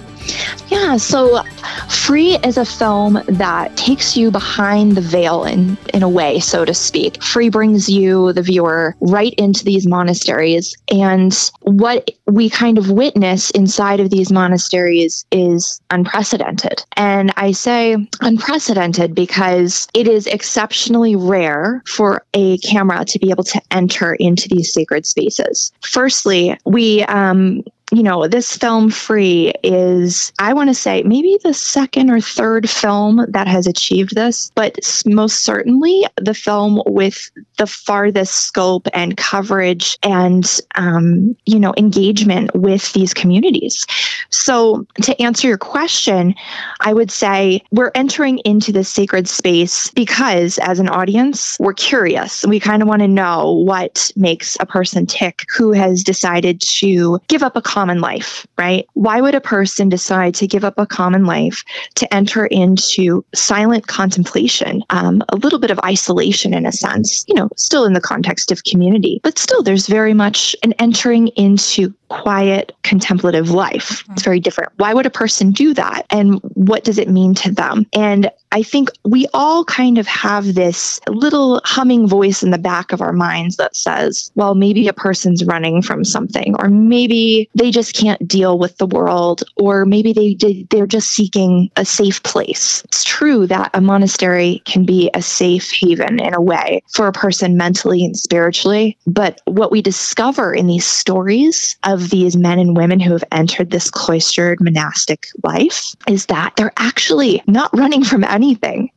[0.89, 1.43] Yeah, so
[1.88, 6.65] Free is a film that takes you behind the veil in, in a way, so
[6.65, 7.21] to speak.
[7.21, 10.75] Free brings you, the viewer, right into these monasteries.
[10.91, 16.84] And what we kind of witness inside of these monasteries is unprecedented.
[16.97, 23.43] And I say unprecedented because it is exceptionally rare for a camera to be able
[23.43, 25.71] to enter into these sacred spaces.
[25.82, 31.54] Firstly, we um, you know, this film free is, I want to say, maybe the
[31.54, 37.65] second or third film that has achieved this, but most certainly the film with the
[37.65, 43.88] farthest scope and coverage and, um, you know, engagement with these communities.
[44.30, 46.36] So, to answer your question,
[46.82, 52.45] I would say we're entering into this sacred space because, as an audience, we're curious.
[52.45, 57.19] We kind of want to know what makes a person tick who has decided to
[57.28, 58.86] give up a common life, right?
[58.94, 61.63] Why would a person decide to give up a common life
[61.96, 67.36] to enter into silent contemplation, um, a little bit of isolation in a sense, you
[67.36, 71.94] know, still in the context of community, but still there's very much an entering into
[72.10, 74.04] quiet contemplative life.
[74.12, 74.74] It's very different.
[74.76, 76.06] Why would a person do that?
[76.10, 77.86] And what does it mean to them?
[77.94, 82.91] And I think we all kind of have this little humming voice in the back
[82.91, 87.69] of our minds that says, well, maybe a person's running from something, or maybe they
[87.69, 92.81] just can't deal with the world, or maybe they they're just seeking a safe place.
[92.85, 97.13] It's true that a monastery can be a safe haven in a way for a
[97.13, 102.75] person mentally and spiritually, but what we discover in these stories of these men and
[102.75, 108.23] women who have entered this cloistered monastic life is that they're actually not running from
[108.23, 108.38] anything.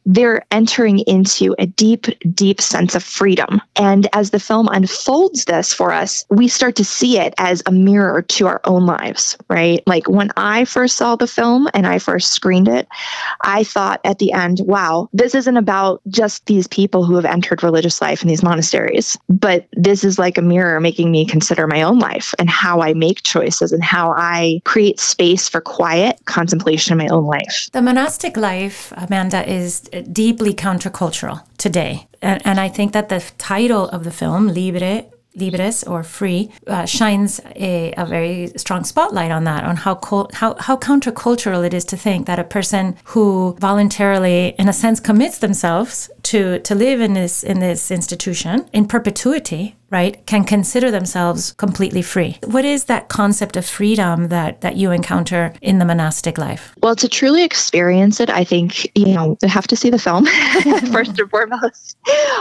[0.07, 3.61] They're entering into a deep, deep sense of freedom.
[3.77, 7.73] And as the film unfolds this for us, we start to see it as a
[7.73, 9.83] mirror to our own lives, right?
[9.87, 12.89] Like when I first saw the film and I first screened it,
[13.43, 17.63] I thought at the end, wow, this isn't about just these people who have entered
[17.63, 21.83] religious life in these monasteries, but this is like a mirror making me consider my
[21.83, 26.93] own life and how I make choices and how I create space for quiet contemplation
[26.93, 27.69] in my own life.
[27.73, 29.81] The monastic life, Amanda, is
[30.13, 32.09] deeply countercultural today.
[32.21, 36.85] And, and I think that the title of the film, Libre, libres or free uh,
[36.85, 39.99] shines a, a, very strong spotlight on that on how,
[40.35, 45.01] how how countercultural it is to think that a person who voluntarily in a sense
[45.01, 50.91] commits themselves to to live in this in this institution in perpetuity right, can consider
[50.91, 52.39] themselves completely free.
[52.45, 56.75] What is that concept of freedom that that you encounter in the monastic life?
[56.83, 60.25] Well, to truly experience it, I think, you know, you have to see the film
[60.93, 61.97] first and foremost,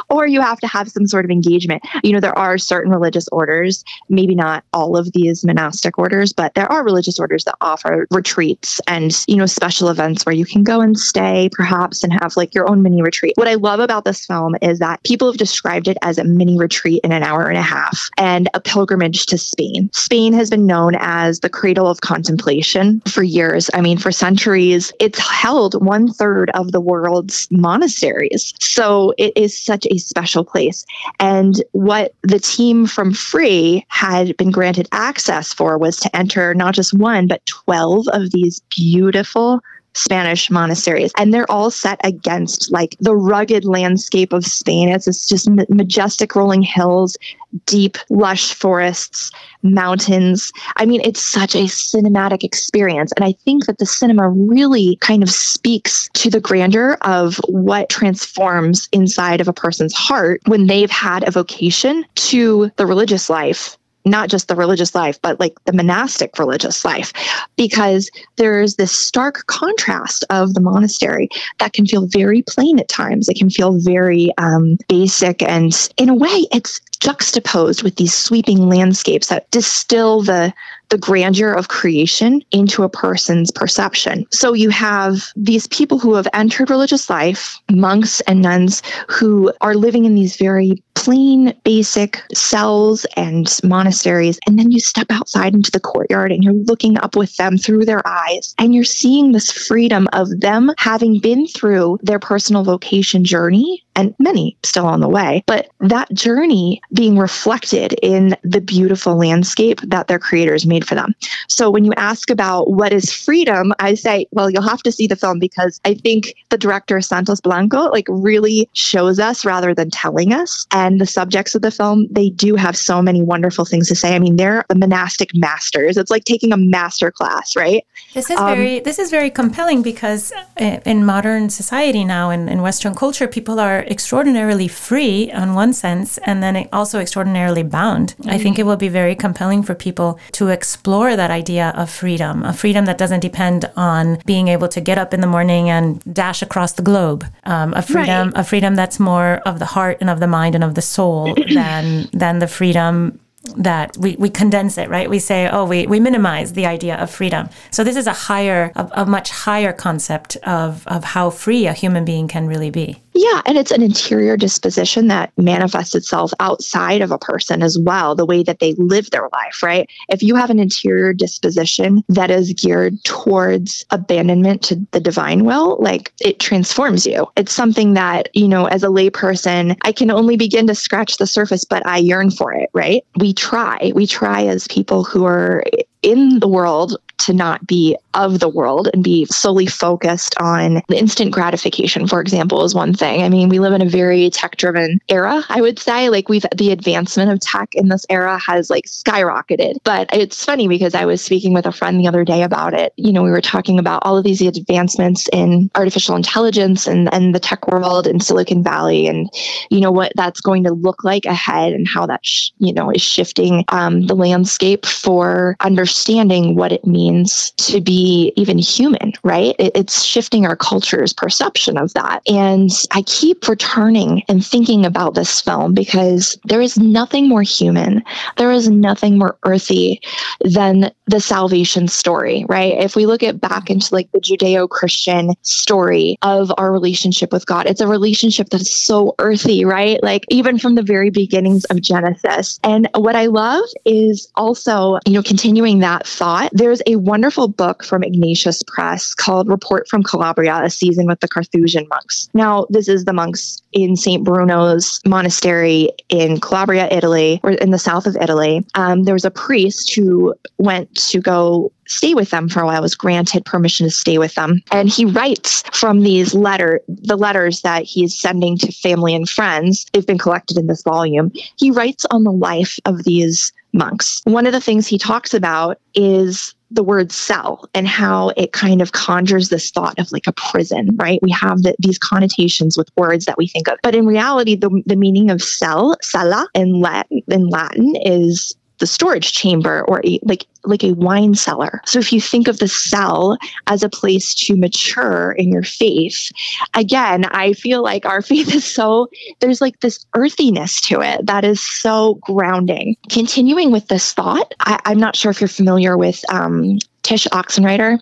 [0.09, 1.83] or you have to have some sort of engagement.
[2.03, 6.53] You know, there are certain religious orders, maybe not all of these monastic orders, but
[6.53, 10.63] there are religious orders that offer retreats and, you know, special events where you can
[10.63, 13.33] go and stay perhaps and have like your own mini retreat.
[13.35, 16.57] What I love about this film is that people have described it as a mini
[16.57, 19.89] retreat in an hour hour and a half and a pilgrimage to Spain.
[19.93, 23.69] Spain has been known as the cradle of contemplation for years.
[23.73, 28.53] I mean, for centuries, it's held one third of the world's monasteries.
[28.59, 30.85] So it is such a special place.
[31.19, 36.75] And what the team from Free had been granted access for was to enter not
[36.75, 39.61] just one, but 12 of these beautiful
[39.93, 44.89] Spanish monasteries, and they're all set against like the rugged landscape of Spain.
[44.89, 47.17] It's, it's just majestic rolling hills,
[47.65, 49.31] deep, lush forests,
[49.63, 50.51] mountains.
[50.77, 53.11] I mean, it's such a cinematic experience.
[53.17, 57.89] And I think that the cinema really kind of speaks to the grandeur of what
[57.89, 63.77] transforms inside of a person's heart when they've had a vocation to the religious life
[64.05, 67.13] not just the religious life, but like the monastic religious life,
[67.55, 73.29] because there's this stark contrast of the monastery that can feel very plain at times.
[73.29, 78.69] It can feel very um, basic, and in a way, it's juxtaposed with these sweeping
[78.69, 80.53] landscapes that distill the
[80.91, 84.27] the grandeur of creation into a person's perception.
[84.29, 89.73] So you have these people who have entered religious life, monks and nuns who are
[89.73, 94.37] living in these very plain, basic cells and monasteries.
[94.45, 97.85] And then you step outside into the courtyard and you're looking up with them through
[97.85, 103.23] their eyes and you're seeing this freedom of them having been through their personal vocation
[103.23, 109.15] journey and many still on the way, but that journey being reflected in the beautiful
[109.15, 111.13] landscape that their creators made for them.
[111.47, 115.07] So when you ask about what is freedom, I say, well, you'll have to see
[115.07, 119.89] the film because I think the director Santos Blanco like really shows us rather than
[119.89, 120.65] telling us.
[120.71, 124.15] And the subjects of the film, they do have so many wonderful things to say.
[124.15, 125.97] I mean, they're the monastic masters.
[125.97, 127.85] It's like taking a master class, right?
[128.13, 132.47] This is um, very this is very compelling because uh, in modern society now in,
[132.47, 138.15] in Western culture, people are extraordinarily free on one sense and then also extraordinarily bound.
[138.17, 138.29] Mm-hmm.
[138.29, 142.43] I think it will be very compelling for people to explore that idea of freedom,
[142.43, 146.01] a freedom that doesn't depend on being able to get up in the morning and
[146.13, 147.25] dash across the globe.
[147.43, 148.41] Um, a freedom, right.
[148.41, 151.35] a freedom that's more of the heart and of the mind and of the soul
[151.53, 153.19] than than the freedom
[153.57, 155.09] that we, we condense it, right?
[155.09, 157.49] We say, oh, we, we minimize the idea of freedom.
[157.71, 161.73] So this is a higher, a, a much higher concept of, of how free a
[161.73, 163.01] human being can really be.
[163.13, 168.15] Yeah, and it's an interior disposition that manifests itself outside of a person as well,
[168.15, 169.89] the way that they live their life, right?
[170.07, 175.77] If you have an interior disposition that is geared towards abandonment to the divine will,
[175.81, 177.27] like it transforms you.
[177.35, 181.27] It's something that, you know, as a layperson, I can only begin to scratch the
[181.27, 183.03] surface, but I yearn for it, right?
[183.19, 183.91] We try.
[183.93, 185.63] We try as people who are
[186.01, 190.97] in the world to not be of the world and be solely focused on the
[190.97, 193.21] instant gratification, for example, is one thing.
[193.21, 196.09] I mean, we live in a very tech driven era, I would say.
[196.09, 199.77] Like, we've the advancement of tech in this era has like skyrocketed.
[199.83, 202.91] But it's funny because I was speaking with a friend the other day about it.
[202.97, 207.35] You know, we were talking about all of these advancements in artificial intelligence and, and
[207.35, 209.29] the tech world in Silicon Valley and,
[209.69, 212.89] you know, what that's going to look like ahead and how that, sh- you know,
[212.89, 219.11] is shifting um, the landscape for understanding understanding what it means to be even human,
[219.23, 219.53] right?
[219.59, 222.21] It, it's shifting our culture's perception of that.
[222.29, 228.03] And I keep returning and thinking about this film because there is nothing more human,
[228.37, 229.99] there is nothing more earthy
[230.39, 232.73] than the salvation story, right?
[232.77, 237.45] If we look at back into like the Judeo Christian story of our relationship with
[237.45, 240.01] God, it's a relationship that's so earthy, right?
[240.01, 242.59] Like even from the very beginnings of Genesis.
[242.63, 246.49] And what I love is also, you know, continuing that thought.
[246.53, 251.27] There's a wonderful book from Ignatius Press called Report from Calabria, a season with the
[251.27, 252.29] Carthusian monks.
[252.33, 254.23] Now, this is the monks in St.
[254.23, 258.65] Bruno's monastery in Calabria, Italy, or in the south of Italy.
[258.75, 262.81] Um, there was a priest who went to go stay with them for a while,
[262.81, 264.61] was granted permission to stay with them.
[264.71, 269.85] And he writes from these letter, the letters that he's sending to family and friends.
[269.93, 271.31] They've been collected in this volume.
[271.57, 274.21] He writes on the life of these monks.
[274.25, 278.81] One of the things he talks about is the word cell and how it kind
[278.81, 281.19] of conjures this thought of like a prison, right?
[281.21, 283.77] We have the, these connotations with words that we think of.
[283.83, 288.87] But in reality, the, the meaning of cell, cella in Latin, in Latin is the
[288.87, 291.81] storage chamber or a, like like a wine cellar.
[291.85, 293.37] So if you think of the cell
[293.67, 296.31] as a place to mature in your faith,
[296.73, 299.09] again, I feel like our faith is so
[299.39, 302.95] there's like this earthiness to it that is so grounding.
[303.09, 307.97] Continuing with this thought, I, am not sure if you're familiar with um, Tsh Oxenreider.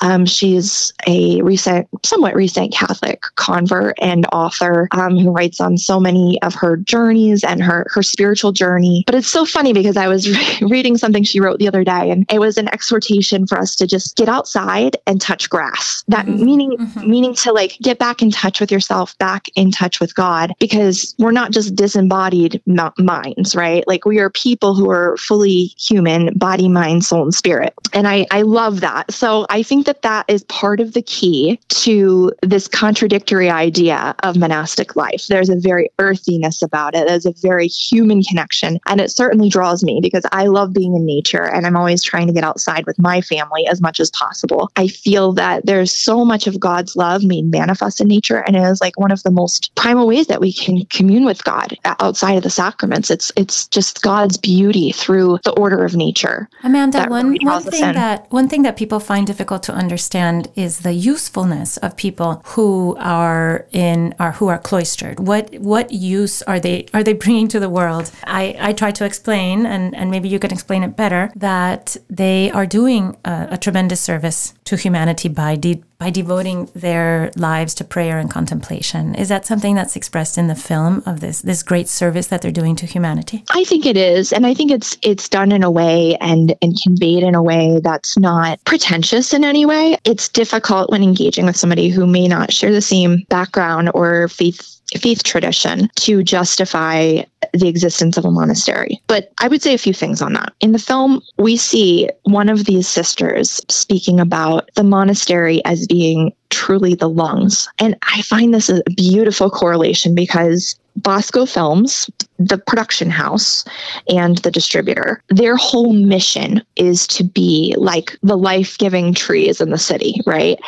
[0.00, 5.98] Um, she's a recent, somewhat recent Catholic convert and author um, who writes on so
[5.98, 9.02] many of her journeys and her her spiritual journey.
[9.06, 12.03] But it's so funny because I was re- reading something she wrote the other day,
[12.10, 16.04] and it was an exhortation for us to just get outside and touch grass.
[16.08, 16.44] That mm-hmm.
[16.44, 17.10] meaning mm-hmm.
[17.10, 21.14] meaning to like get back in touch with yourself, back in touch with God, because
[21.18, 23.86] we're not just disembodied m- minds, right?
[23.86, 27.74] Like we are people who are fully human, body, mind, soul, and spirit.
[27.92, 29.12] And I I love that.
[29.12, 34.36] So I think that that is part of the key to this contradictory idea of
[34.36, 35.26] monastic life.
[35.28, 37.06] There's a very earthiness about it.
[37.06, 38.78] There's a very human connection.
[38.86, 42.26] And it certainly draws me because I love being in nature and I'm always trying
[42.26, 44.70] to get outside with my family as much as possible.
[44.76, 48.38] I feel that there's so much of God's love made manifest in nature.
[48.46, 51.44] And it is like one of the most primal ways that we can commune with
[51.44, 53.10] God outside of the sacraments.
[53.10, 56.48] It's it's just God's beauty through the order of nature.
[56.62, 60.80] Amanda, one, really one thing that one thing that people find difficult to understand is
[60.80, 65.20] the usefulness of people who are in or who are cloistered.
[65.20, 68.10] What what use are they are they bringing to the world?
[68.26, 72.50] I, I try to explain, and, and maybe you can explain it better, that they
[72.50, 77.84] are doing a, a tremendous service to humanity by de- by devoting their lives to
[77.84, 79.14] prayer and contemplation.
[79.14, 82.50] Is that something that's expressed in the film of this this great service that they're
[82.50, 83.44] doing to humanity?
[83.50, 86.80] I think it is, and I think it's it's done in a way and and
[86.82, 89.96] conveyed in a way that's not pretentious in any way.
[90.04, 94.74] It's difficult when engaging with somebody who may not share the same background or faith
[94.98, 97.22] faith tradition to justify
[97.54, 99.00] the existence of a monastery.
[99.06, 100.52] But I would say a few things on that.
[100.60, 106.32] In the film, we see one of these sisters speaking about the monastery as being
[106.50, 107.68] truly the lungs.
[107.78, 113.64] And I find this a beautiful correlation because Bosco Films, the production house
[114.08, 119.70] and the distributor, their whole mission is to be like the life giving trees in
[119.70, 120.58] the city, right?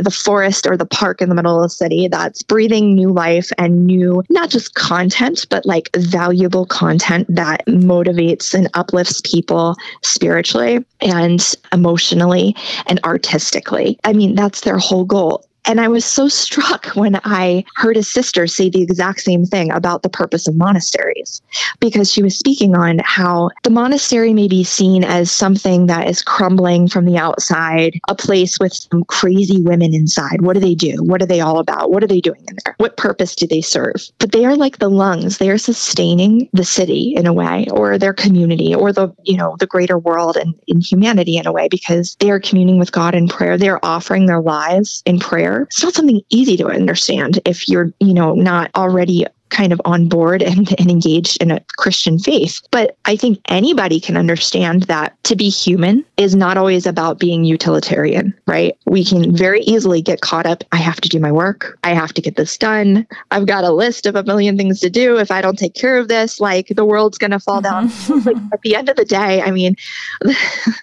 [0.00, 3.50] The forest or the park in the middle of the city that's breathing new life
[3.58, 10.84] and new, not just content, but like valuable content that motivates and uplifts people spiritually
[11.00, 12.54] and emotionally
[12.86, 13.98] and artistically.
[14.04, 15.46] I mean, that's their whole goal.
[15.64, 19.70] And I was so struck when I heard a sister say the exact same thing
[19.70, 21.42] about the purpose of monasteries,
[21.80, 26.22] because she was speaking on how the monastery may be seen as something that is
[26.22, 30.42] crumbling from the outside, a place with some crazy women inside.
[30.42, 30.96] What do they do?
[31.02, 31.90] What are they all about?
[31.90, 32.74] What are they doing in there?
[32.78, 33.96] What purpose do they serve?
[34.18, 35.38] But they are like the lungs.
[35.38, 39.56] They are sustaining the city in a way, or their community, or the, you know,
[39.58, 43.14] the greater world and in humanity in a way, because they are communing with God
[43.14, 43.58] in prayer.
[43.58, 48.14] They're offering their lives in prayer it's not something easy to understand if you're, you
[48.14, 52.60] know, not already kind of on board and, and engaged in a Christian faith.
[52.70, 57.44] But I think anybody can understand that to be human is not always about being
[57.44, 58.76] utilitarian, right?
[58.86, 60.64] We can very easily get caught up.
[60.72, 61.78] I have to do my work.
[61.84, 63.06] I have to get this done.
[63.30, 65.18] I've got a list of a million things to do.
[65.18, 67.88] If I don't take care of this, like the world's going to fall down.
[67.88, 68.28] Mm-hmm.
[68.28, 69.74] like, at the end of the day, I mean,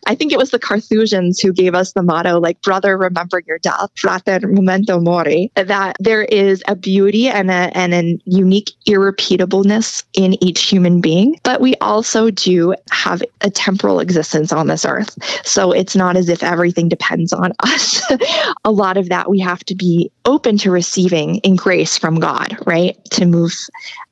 [0.07, 3.59] I think it was the Carthusians who gave us the motto, like, brother, remember your
[3.59, 8.71] death, frater memento mori, that there is a beauty and, a, and an unique unique
[8.85, 14.85] irrepeatableness in each human being, but we also do have a temporal existence on this
[14.85, 15.15] earth.
[15.45, 18.01] So it's not as if everything depends on us.
[18.65, 22.57] a lot of that we have to be open to receiving in grace from God,
[22.65, 22.97] right?
[23.11, 23.53] To move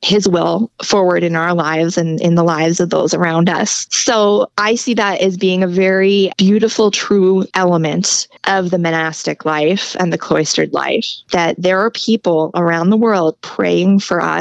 [0.02, 3.86] his will forward in our lives and in the lives of those around us.
[3.90, 9.96] So I see that as being a very beautiful, true element of the monastic life
[9.98, 14.35] and the cloistered life that there are people around the world praying for us.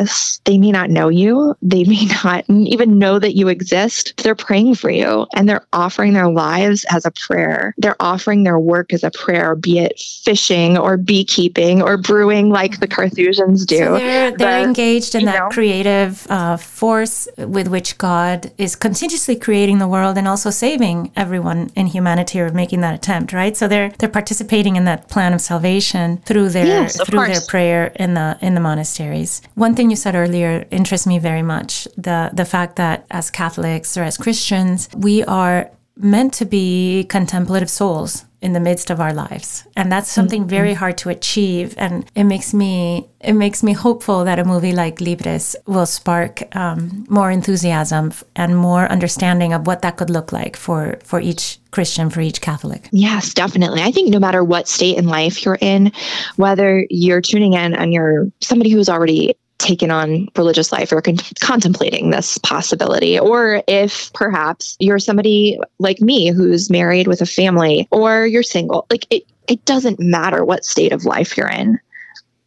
[0.46, 4.14] They may not know you, they may not even know that you exist.
[4.24, 7.74] They're praying for you and they're offering their lives as a prayer.
[7.78, 12.80] They're offering their work as a prayer, be it fishing or beekeeping or brewing like
[12.80, 13.78] the Carthusians do.
[13.78, 18.76] So they're, they're but, engaged in that know, creative uh, force with which God is
[18.76, 23.56] continuously creating the world and also saving everyone in humanity or making that attempt, right?
[23.56, 27.40] So they're they're participating in that plan of salvation through their yes, through course.
[27.40, 29.42] their prayer in the in the monasteries.
[29.56, 33.98] One thing you said earlier interests me very much the the fact that as Catholics
[33.98, 39.12] or as Christians we are meant to be contemplative souls in the midst of our
[39.12, 39.66] lives.
[39.76, 40.50] And that's something mm-hmm.
[40.50, 41.74] very hard to achieve.
[41.78, 46.56] And it makes me it makes me hopeful that a movie like libres will spark
[46.56, 51.58] um, more enthusiasm and more understanding of what that could look like for for each
[51.72, 52.88] christian for each catholic.
[52.92, 53.82] Yes definitely.
[53.82, 55.92] I think no matter what state in life you're in
[56.36, 61.18] whether you're tuning in and you're somebody who's already taken on religious life or con-
[61.42, 63.20] contemplating this possibility.
[63.20, 68.86] Or if perhaps you're somebody like me who's married with a family or you're single,
[68.90, 71.80] like it, it doesn't matter what state of life you're in.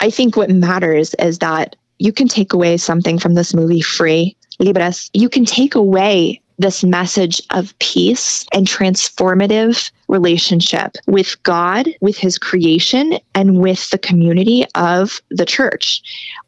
[0.01, 4.37] I think what matters is that you can take away something from this movie free.
[4.61, 12.17] Libres, you can take away this message of peace and transformative relationship with God, with
[12.17, 16.03] his creation, and with the community of the church.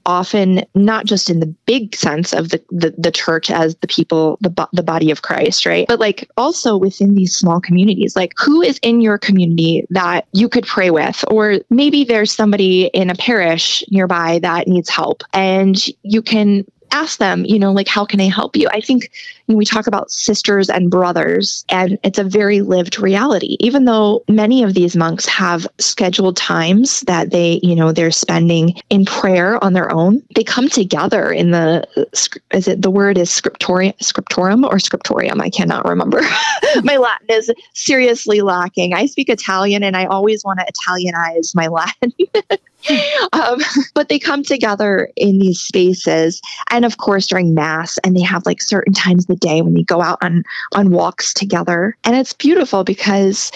[0.07, 4.39] Often, not just in the big sense of the, the, the church as the people,
[4.41, 5.87] the, the body of Christ, right?
[5.87, 10.49] But like also within these small communities, like who is in your community that you
[10.49, 11.23] could pray with?
[11.29, 17.19] Or maybe there's somebody in a parish nearby that needs help and you can ask
[17.19, 18.69] them, you know, like, how can I help you?
[18.73, 19.11] I think
[19.47, 23.57] we talk about sisters and brothers, and it's a very lived reality.
[23.61, 28.75] Even though many of these monks have scheduled times that they, you know, they're spending
[28.91, 32.05] in prayer on their own, they come together in the, uh,
[32.53, 35.41] is it the word is scriptorium, scriptorum or scriptorium?
[35.41, 36.21] I cannot remember.
[36.83, 38.95] my Latin is seriously lacking.
[38.95, 42.13] I speak Italian and I always want to Italianize my Latin.
[43.33, 43.61] um,
[43.95, 48.47] but they come together in these spaces and of course during mass and they have
[48.47, 50.43] like certain times of the day when they go out on
[50.75, 51.97] on walks together.
[52.05, 53.51] And it's beautiful because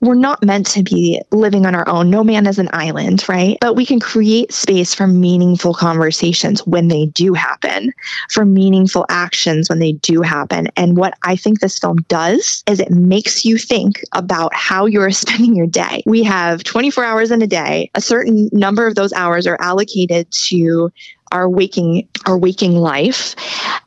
[0.00, 2.10] we're not meant to be living on our own.
[2.10, 3.58] No man is an island right?
[3.60, 7.92] But we can create space for meaningful conversations when they do happen
[8.30, 10.68] for meaningful actions when they do happen.
[10.76, 15.10] And what i think this film does is it makes you think about how you're
[15.18, 16.02] spending your day.
[16.06, 19.56] We have 24 hours in a day a certain number number of those hours are
[19.60, 20.92] allocated to
[21.32, 23.34] our waking our waking life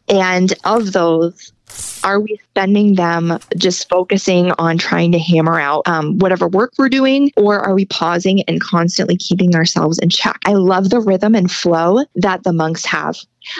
[0.10, 1.54] and of those
[2.04, 6.90] are we spending them just focusing on trying to hammer out um, whatever work we're
[6.90, 10.38] doing, or are we pausing and constantly keeping ourselves in check?
[10.46, 13.18] I love the rhythm and flow that the monks have.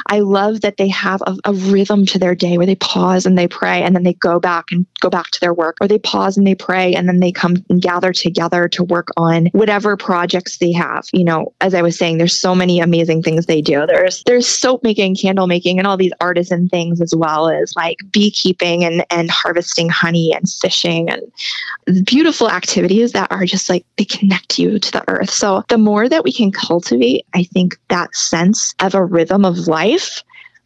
[0.08, 3.38] I love that they have a, a, rhythm to their day where they pause and
[3.38, 6.00] they pray and then they go back and go back to their work, or they
[6.00, 9.98] pause and they pray and then they come and gather together to work on whatever
[9.98, 11.08] projects they have.
[11.14, 13.86] You know, as I was saying, there's so many amazing things they do.
[13.86, 17.98] There's there's soap making, candle making, and all these artisan things as well as like
[18.12, 24.06] beekeeping and and harvesting honey and fishing and beautiful activities that are just like they
[24.06, 25.30] connect you to the earth.
[25.30, 29.68] So the more that we can cultivate, I think that sense of a rhythm of
[29.68, 30.24] life life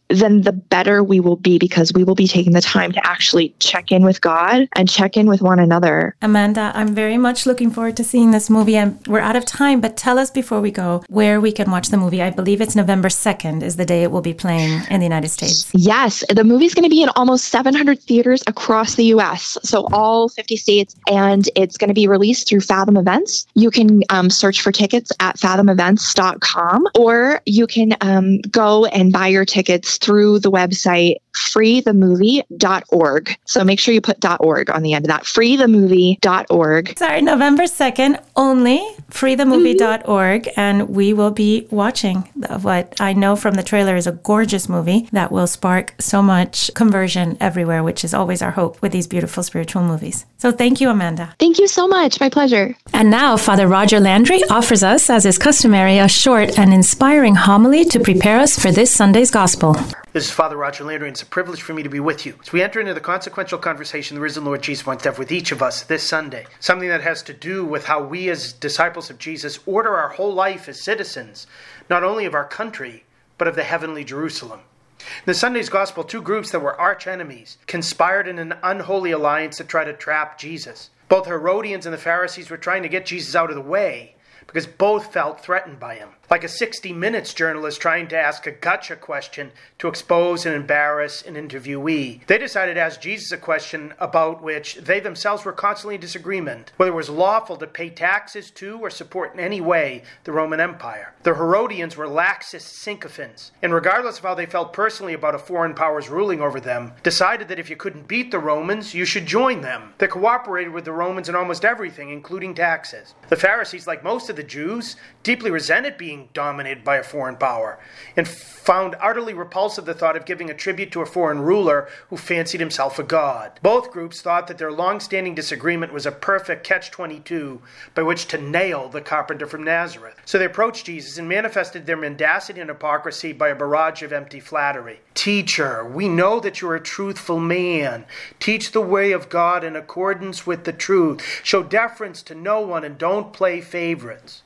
[0.08, 3.54] then the better we will be because we will be taking the time to actually
[3.58, 6.14] check in with God and check in with one another.
[6.22, 9.80] Amanda, I'm very much looking forward to seeing this movie and we're out of time,
[9.80, 12.22] but tell us before we go where we can watch the movie.
[12.22, 15.28] I believe it's November 2nd is the day it will be playing in the United
[15.28, 15.70] States.
[15.74, 20.28] Yes, the movie's going to be in almost 700 theaters across the US, so all
[20.28, 23.46] 50 states, and it's going to be released through Fathom Events.
[23.54, 29.28] You can um, search for tickets at fathomevents.com or you can um, go and buy
[29.28, 33.38] your tickets through the website freethemovie.org.
[33.44, 35.24] So make sure you put .org on the end of that.
[35.24, 36.98] freethemovie.org.
[36.98, 38.78] Sorry, November 2nd only,
[39.10, 40.44] freethemovie.org.
[40.44, 40.60] Mm-hmm.
[40.60, 42.18] And we will be watching
[42.62, 46.72] what I know from the trailer is a gorgeous movie that will spark so much
[46.74, 50.26] conversion everywhere, which is always our hope with these beautiful spiritual movies.
[50.38, 51.34] So thank you, Amanda.
[51.38, 52.20] Thank you so much.
[52.20, 52.76] My pleasure.
[52.92, 57.84] And now, Father Roger Landry offers us, as is customary, a short and inspiring homily
[57.86, 59.76] to prepare us for this Sunday's Gospel.
[60.16, 62.36] This is Father Roger Landry, and it's a privilege for me to be with you
[62.40, 65.30] as we enter into the consequential conversation the risen Lord Jesus wants to have with
[65.30, 66.46] each of us this Sunday.
[66.58, 70.32] Something that has to do with how we, as disciples of Jesus, order our whole
[70.32, 71.46] life as citizens,
[71.90, 73.04] not only of our country,
[73.36, 74.60] but of the heavenly Jerusalem.
[75.00, 79.58] In the Sunday's Gospel, two groups that were arch enemies conspired in an unholy alliance
[79.58, 80.88] to try to trap Jesus.
[81.10, 84.66] Both Herodians and the Pharisees were trying to get Jesus out of the way because
[84.66, 88.96] both felt threatened by him like a 60 Minutes journalist trying to ask a gotcha
[88.96, 92.26] question to expose and embarrass an interviewee.
[92.26, 96.72] They decided to ask Jesus a question about which they themselves were constantly in disagreement
[96.76, 100.60] whether it was lawful to pay taxes to or support in any way the Roman
[100.60, 101.14] Empire.
[101.22, 105.74] The Herodians were laxist sycophants, and regardless of how they felt personally about a foreign
[105.74, 109.60] power's ruling over them, decided that if you couldn't beat the Romans, you should join
[109.60, 109.94] them.
[109.98, 113.14] They cooperated with the Romans in almost everything, including taxes.
[113.28, 117.36] The Pharisees, like most of the Jews, deeply resented being being dominated by a foreign
[117.36, 117.78] power,
[118.16, 122.16] and found utterly repulsive the thought of giving a tribute to a foreign ruler who
[122.16, 123.60] fancied himself a god.
[123.62, 127.60] Both groups thought that their long standing disagreement was a perfect catch 22
[127.94, 130.16] by which to nail the carpenter from Nazareth.
[130.24, 134.40] So they approached Jesus and manifested their mendacity and hypocrisy by a barrage of empty
[134.40, 135.00] flattery.
[135.14, 138.06] Teacher, we know that you're a truthful man.
[138.38, 141.40] Teach the way of God in accordance with the truth.
[141.42, 144.42] Show deference to no one and don't play favorites.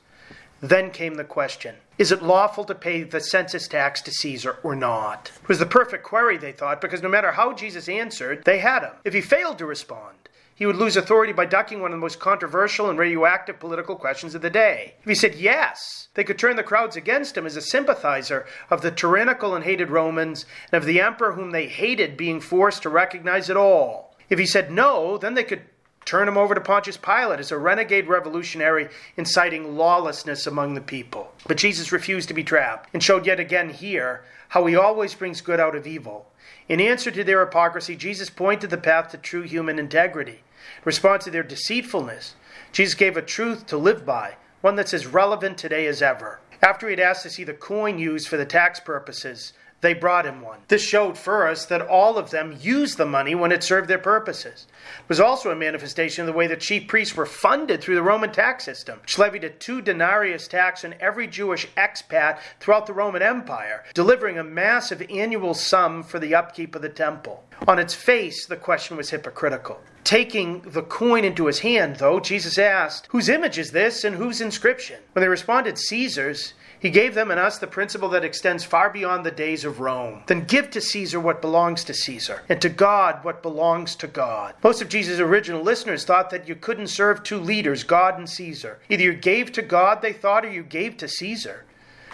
[0.61, 4.75] Then came the question Is it lawful to pay the census tax to Caesar or
[4.75, 5.31] not?
[5.41, 8.83] It was the perfect query, they thought, because no matter how Jesus answered, they had
[8.83, 8.93] him.
[9.03, 12.19] If he failed to respond, he would lose authority by ducking one of the most
[12.19, 14.93] controversial and radioactive political questions of the day.
[15.01, 18.83] If he said yes, they could turn the crowds against him as a sympathizer of
[18.83, 22.89] the tyrannical and hated Romans and of the emperor whom they hated being forced to
[22.89, 24.15] recognize it all.
[24.29, 25.63] If he said no, then they could
[26.05, 31.31] turn him over to Pontius Pilate as a renegade revolutionary inciting lawlessness among the people.
[31.47, 35.41] But Jesus refused to be trapped and showed yet again here how he always brings
[35.41, 36.27] good out of evil.
[36.67, 40.43] In answer to their hypocrisy, Jesus pointed the path to true human integrity.
[40.77, 42.35] In response to their deceitfulness,
[42.71, 46.39] Jesus gave a truth to live by, one that's as relevant today as ever.
[46.61, 50.27] After he had asked to see the coin used for the tax purposes, they brought
[50.27, 50.59] him one.
[50.67, 53.97] This showed for us that all of them used the money when it served their
[53.97, 54.67] purposes.
[54.99, 58.03] It was also a manifestation of the way the chief priests were funded through the
[58.03, 62.93] Roman tax system, which levied a two denarius tax on every Jewish expat throughout the
[62.93, 67.43] Roman Empire, delivering a massive annual sum for the upkeep of the temple.
[67.67, 69.79] On its face, the question was hypocritical.
[70.03, 74.41] Taking the coin into his hand, though, Jesus asked, Whose image is this and whose
[74.41, 74.99] inscription?
[75.13, 79.23] When they responded, Caesar's, he gave them and us the principle that extends far beyond
[79.23, 80.23] the days of Rome.
[80.25, 84.55] Then give to Caesar what belongs to Caesar, and to God what belongs to God.
[84.63, 88.79] Most of Jesus' original listeners thought that you couldn't serve two leaders, God and Caesar.
[88.89, 91.65] Either you gave to God, they thought, or you gave to Caesar.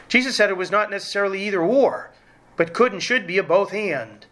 [0.10, 2.12] Jesus said it was not necessarily either or,
[2.58, 4.26] but could and should be a both and.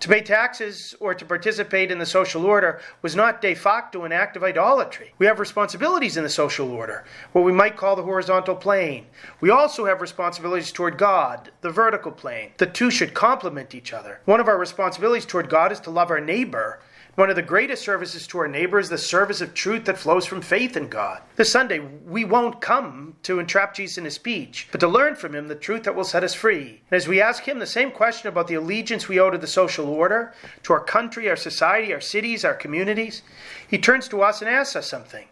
[0.00, 4.12] To pay taxes or to participate in the social order was not de facto an
[4.12, 5.14] act of idolatry.
[5.18, 9.06] We have responsibilities in the social order, what we might call the horizontal plane.
[9.40, 12.50] We also have responsibilities toward God, the vertical plane.
[12.58, 14.20] The two should complement each other.
[14.26, 16.80] One of our responsibilities toward God is to love our neighbor
[17.16, 20.26] one of the greatest services to our neighbor is the service of truth that flows
[20.26, 21.22] from faith in God.
[21.36, 25.34] This Sunday, we won't come to entrap Jesus in his speech, but to learn from
[25.34, 26.82] him the truth that will set us free.
[26.90, 29.46] And as we ask him the same question about the allegiance we owe to the
[29.46, 33.22] social order, to our country, our society, our cities, our communities,
[33.66, 35.26] he turns to us and asks us something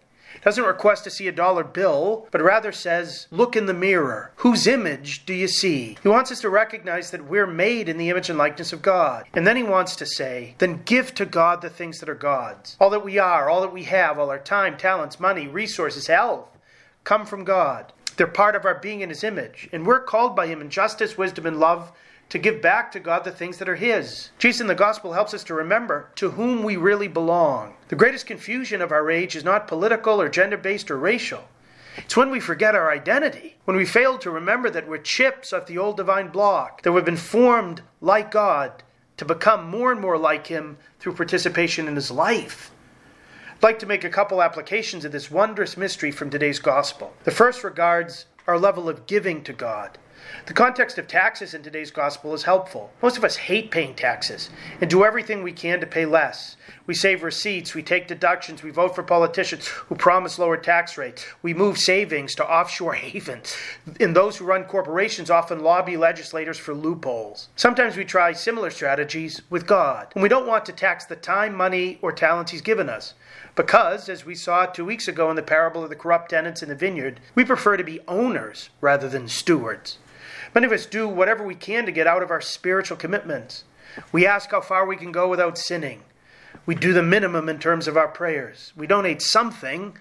[0.45, 4.33] doesn't request to see a dollar bill, but rather says, Look in the mirror.
[4.37, 5.97] Whose image do you see?
[6.03, 9.25] He wants us to recognize that we're made in the image and likeness of God.
[9.33, 12.77] And then he wants to say, Then give to God the things that are God's.
[12.79, 16.49] All that we are, all that we have, all our time, talents, money, resources, health,
[17.05, 17.93] come from God.
[18.17, 19.69] They're part of our being in His image.
[19.73, 21.93] And we're called by Him in justice, wisdom, and love
[22.29, 24.31] to give back to God the things that are His.
[24.39, 27.75] Jesus in the gospel helps us to remember to whom we really belong.
[27.89, 31.45] The greatest confusion of our age is not political or gender based or racial.
[31.97, 35.67] It's when we forget our identity, when we fail to remember that we're chips off
[35.67, 38.83] the old divine block, that we've been formed like God
[39.17, 42.73] to become more and more like Him through participation in His life.
[43.53, 47.15] I'd like to make a couple applications of this wondrous mystery from today's gospel.
[47.23, 49.97] The first regards our level of giving to God.
[50.47, 52.93] The context of taxes in today's gospel is helpful.
[53.03, 54.51] Most of us hate paying taxes
[54.81, 56.57] and do everything we can to pay less.
[56.87, 61.25] We save receipts, we take deductions, we vote for politicians who promise lower tax rates,
[61.41, 63.57] we move savings to offshore havens,
[63.99, 67.49] and those who run corporations often lobby legislators for loopholes.
[67.57, 71.55] Sometimes we try similar strategies with God, and we don't want to tax the time,
[71.55, 73.15] money, or talents He's given us.
[73.55, 76.69] Because, as we saw two weeks ago in the parable of the corrupt tenants in
[76.69, 79.99] the vineyard, we prefer to be owners rather than stewards.
[80.55, 83.65] Many of us do whatever we can to get out of our spiritual commitments.
[84.13, 86.03] We ask how far we can go without sinning.
[86.65, 88.73] We do the minimum in terms of our prayers.
[88.77, 89.97] We donate something,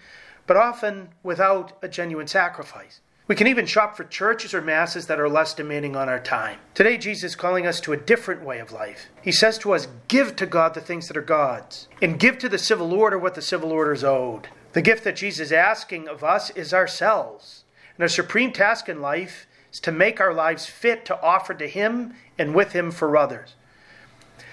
[0.46, 3.02] but often without a genuine sacrifice.
[3.26, 6.60] We can even shop for churches or masses that are less demanding on our time.
[6.74, 9.08] Today, Jesus is calling us to a different way of life.
[9.22, 12.50] He says to us, Give to God the things that are God's, and give to
[12.50, 14.50] the civil order what the civil order is owed.
[14.74, 17.64] The gift that Jesus is asking of us is ourselves.
[17.96, 21.68] And our supreme task in life is to make our lives fit to offer to
[21.68, 23.56] Him and with Him for others.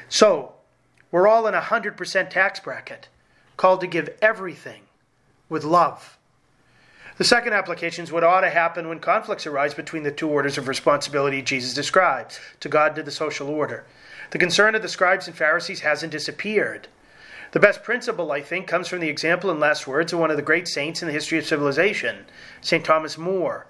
[0.09, 0.55] So,
[1.12, 3.09] we're all in a 100% tax bracket,
[3.57, 4.83] called to give everything
[5.49, 6.16] with love.
[7.18, 10.57] The second application is what ought to happen when conflicts arise between the two orders
[10.57, 13.85] of responsibility Jesus describes to God to the social order.
[14.31, 16.89] The concern of the scribes and Pharisees hasn't disappeared.
[17.53, 20.37] The best principle, I think, comes from the example and last words of one of
[20.37, 22.25] the great saints in the history of civilization,
[22.62, 22.85] St.
[22.85, 23.66] Thomas More.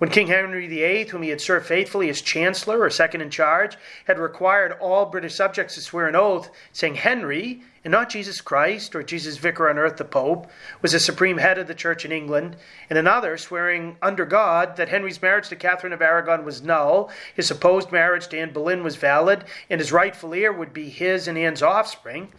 [0.00, 3.76] When King Henry VIII, whom he had served faithfully as Chancellor or second in charge,
[4.06, 8.96] had required all British subjects to swear an oath, saying Henry, and not Jesus Christ
[8.96, 12.12] or Jesus Vicar on earth, the Pope, was the supreme head of the Church in
[12.12, 12.56] England,
[12.88, 17.46] and another swearing under God that Henry's marriage to Catherine of Aragon was null, his
[17.46, 21.36] supposed marriage to Anne Boleyn was valid, and his rightful heir would be his and
[21.36, 22.32] Anne's offspring,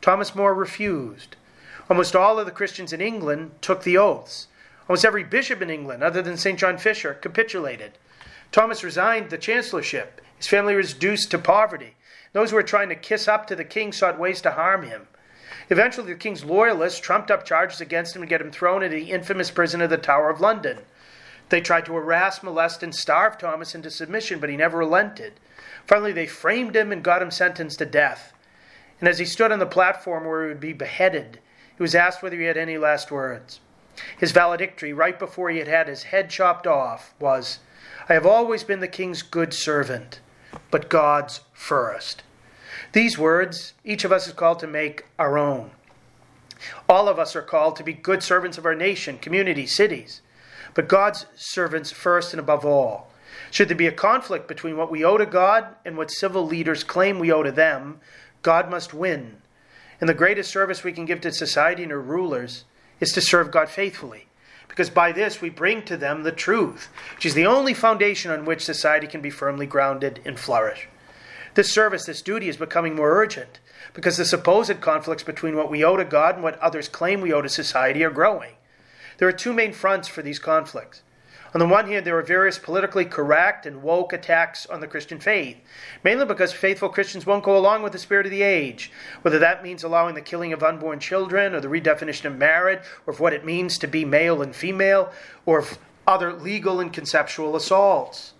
[0.00, 1.34] Thomas More refused.
[1.90, 4.46] Almost all of the Christians in England took the oaths.
[4.88, 6.58] Almost every bishop in England, other than St.
[6.58, 7.98] John Fisher, capitulated.
[8.50, 10.22] Thomas resigned the chancellorship.
[10.38, 11.96] His family was reduced to poverty.
[12.32, 15.08] Those who were trying to kiss up to the king sought ways to harm him.
[15.68, 19.10] Eventually, the king's loyalists trumped up charges against him to get him thrown into the
[19.10, 20.78] infamous prison of the Tower of London.
[21.50, 25.34] They tried to harass, molest, and starve Thomas into submission, but he never relented.
[25.86, 28.32] Finally, they framed him and got him sentenced to death.
[29.00, 31.40] And as he stood on the platform where he would be beheaded,
[31.76, 33.60] he was asked whether he had any last words.
[34.18, 37.60] His valedictory, right before he had had his head chopped off, was
[38.08, 40.20] I have always been the king's good servant,
[40.70, 42.22] but God's first.
[42.92, 45.72] These words, each of us is called to make our own.
[46.88, 50.22] All of us are called to be good servants of our nation, community, cities,
[50.74, 53.10] but God's servants first and above all.
[53.50, 56.84] Should there be a conflict between what we owe to God and what civil leaders
[56.84, 58.00] claim we owe to them,
[58.42, 59.42] God must win.
[60.00, 62.64] And the greatest service we can give to society and our rulers
[63.00, 64.26] is to serve God faithfully.
[64.68, 68.44] Because by this we bring to them the truth, which is the only foundation on
[68.44, 70.88] which society can be firmly grounded and flourish.
[71.54, 73.58] This service, this duty, is becoming more urgent
[73.94, 77.32] because the supposed conflicts between what we owe to God and what others claim we
[77.32, 78.52] owe to society are growing.
[79.18, 81.02] There are two main fronts for these conflicts.
[81.54, 85.18] On the one hand, there are various politically correct and woke attacks on the Christian
[85.18, 85.56] faith,
[86.04, 88.92] mainly because faithful Christians won't go along with the spirit of the age,
[89.22, 93.14] whether that means allowing the killing of unborn children, or the redefinition of marriage, or
[93.14, 95.10] of what it means to be male and female,
[95.46, 98.34] or of other legal and conceptual assaults.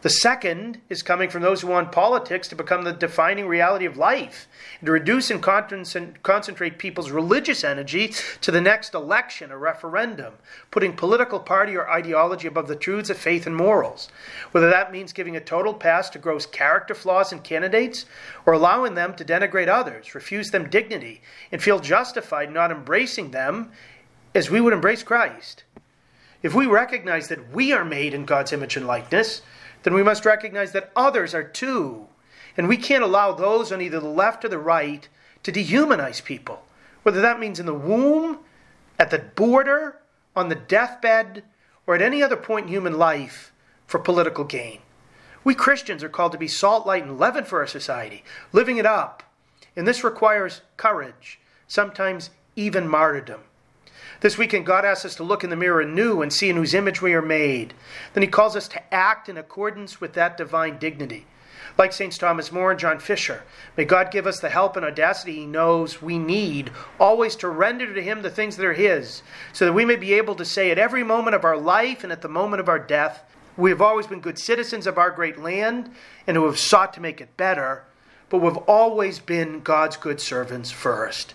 [0.00, 3.96] The second is coming from those who want politics to become the defining reality of
[3.96, 4.46] life
[4.78, 10.34] and to reduce and concentrate people's religious energy to the next election, a referendum,
[10.70, 14.08] putting political party or ideology above the truths of faith and morals.
[14.52, 18.06] Whether that means giving a total pass to gross character flaws in candidates
[18.46, 23.72] or allowing them to denigrate others, refuse them dignity, and feel justified not embracing them
[24.32, 25.64] as we would embrace Christ.
[26.40, 29.42] If we recognize that we are made in God's image and likeness,
[29.82, 32.06] then we must recognize that others are too.
[32.56, 35.08] And we can't allow those on either the left or the right
[35.42, 36.64] to dehumanize people,
[37.02, 38.40] whether that means in the womb,
[38.98, 40.00] at the border,
[40.34, 41.44] on the deathbed,
[41.86, 43.52] or at any other point in human life
[43.86, 44.80] for political gain.
[45.44, 48.86] We Christians are called to be salt, light, and leaven for our society, living it
[48.86, 49.22] up.
[49.76, 53.40] And this requires courage, sometimes even martyrdom.
[54.20, 56.74] This weekend, God asks us to look in the mirror anew and see in whose
[56.74, 57.72] image we are made.
[58.14, 61.26] Then He calls us to act in accordance with that divine dignity.
[61.76, 63.44] Like Saints Thomas More and John Fisher,
[63.76, 67.94] may God give us the help and audacity He knows we need, always to render
[67.94, 70.72] to Him the things that are His, so that we may be able to say
[70.72, 73.22] at every moment of our life and at the moment of our death,
[73.56, 75.92] we have always been good citizens of our great land
[76.26, 77.84] and who have sought to make it better,
[78.30, 81.34] but we've always been God's good servants first.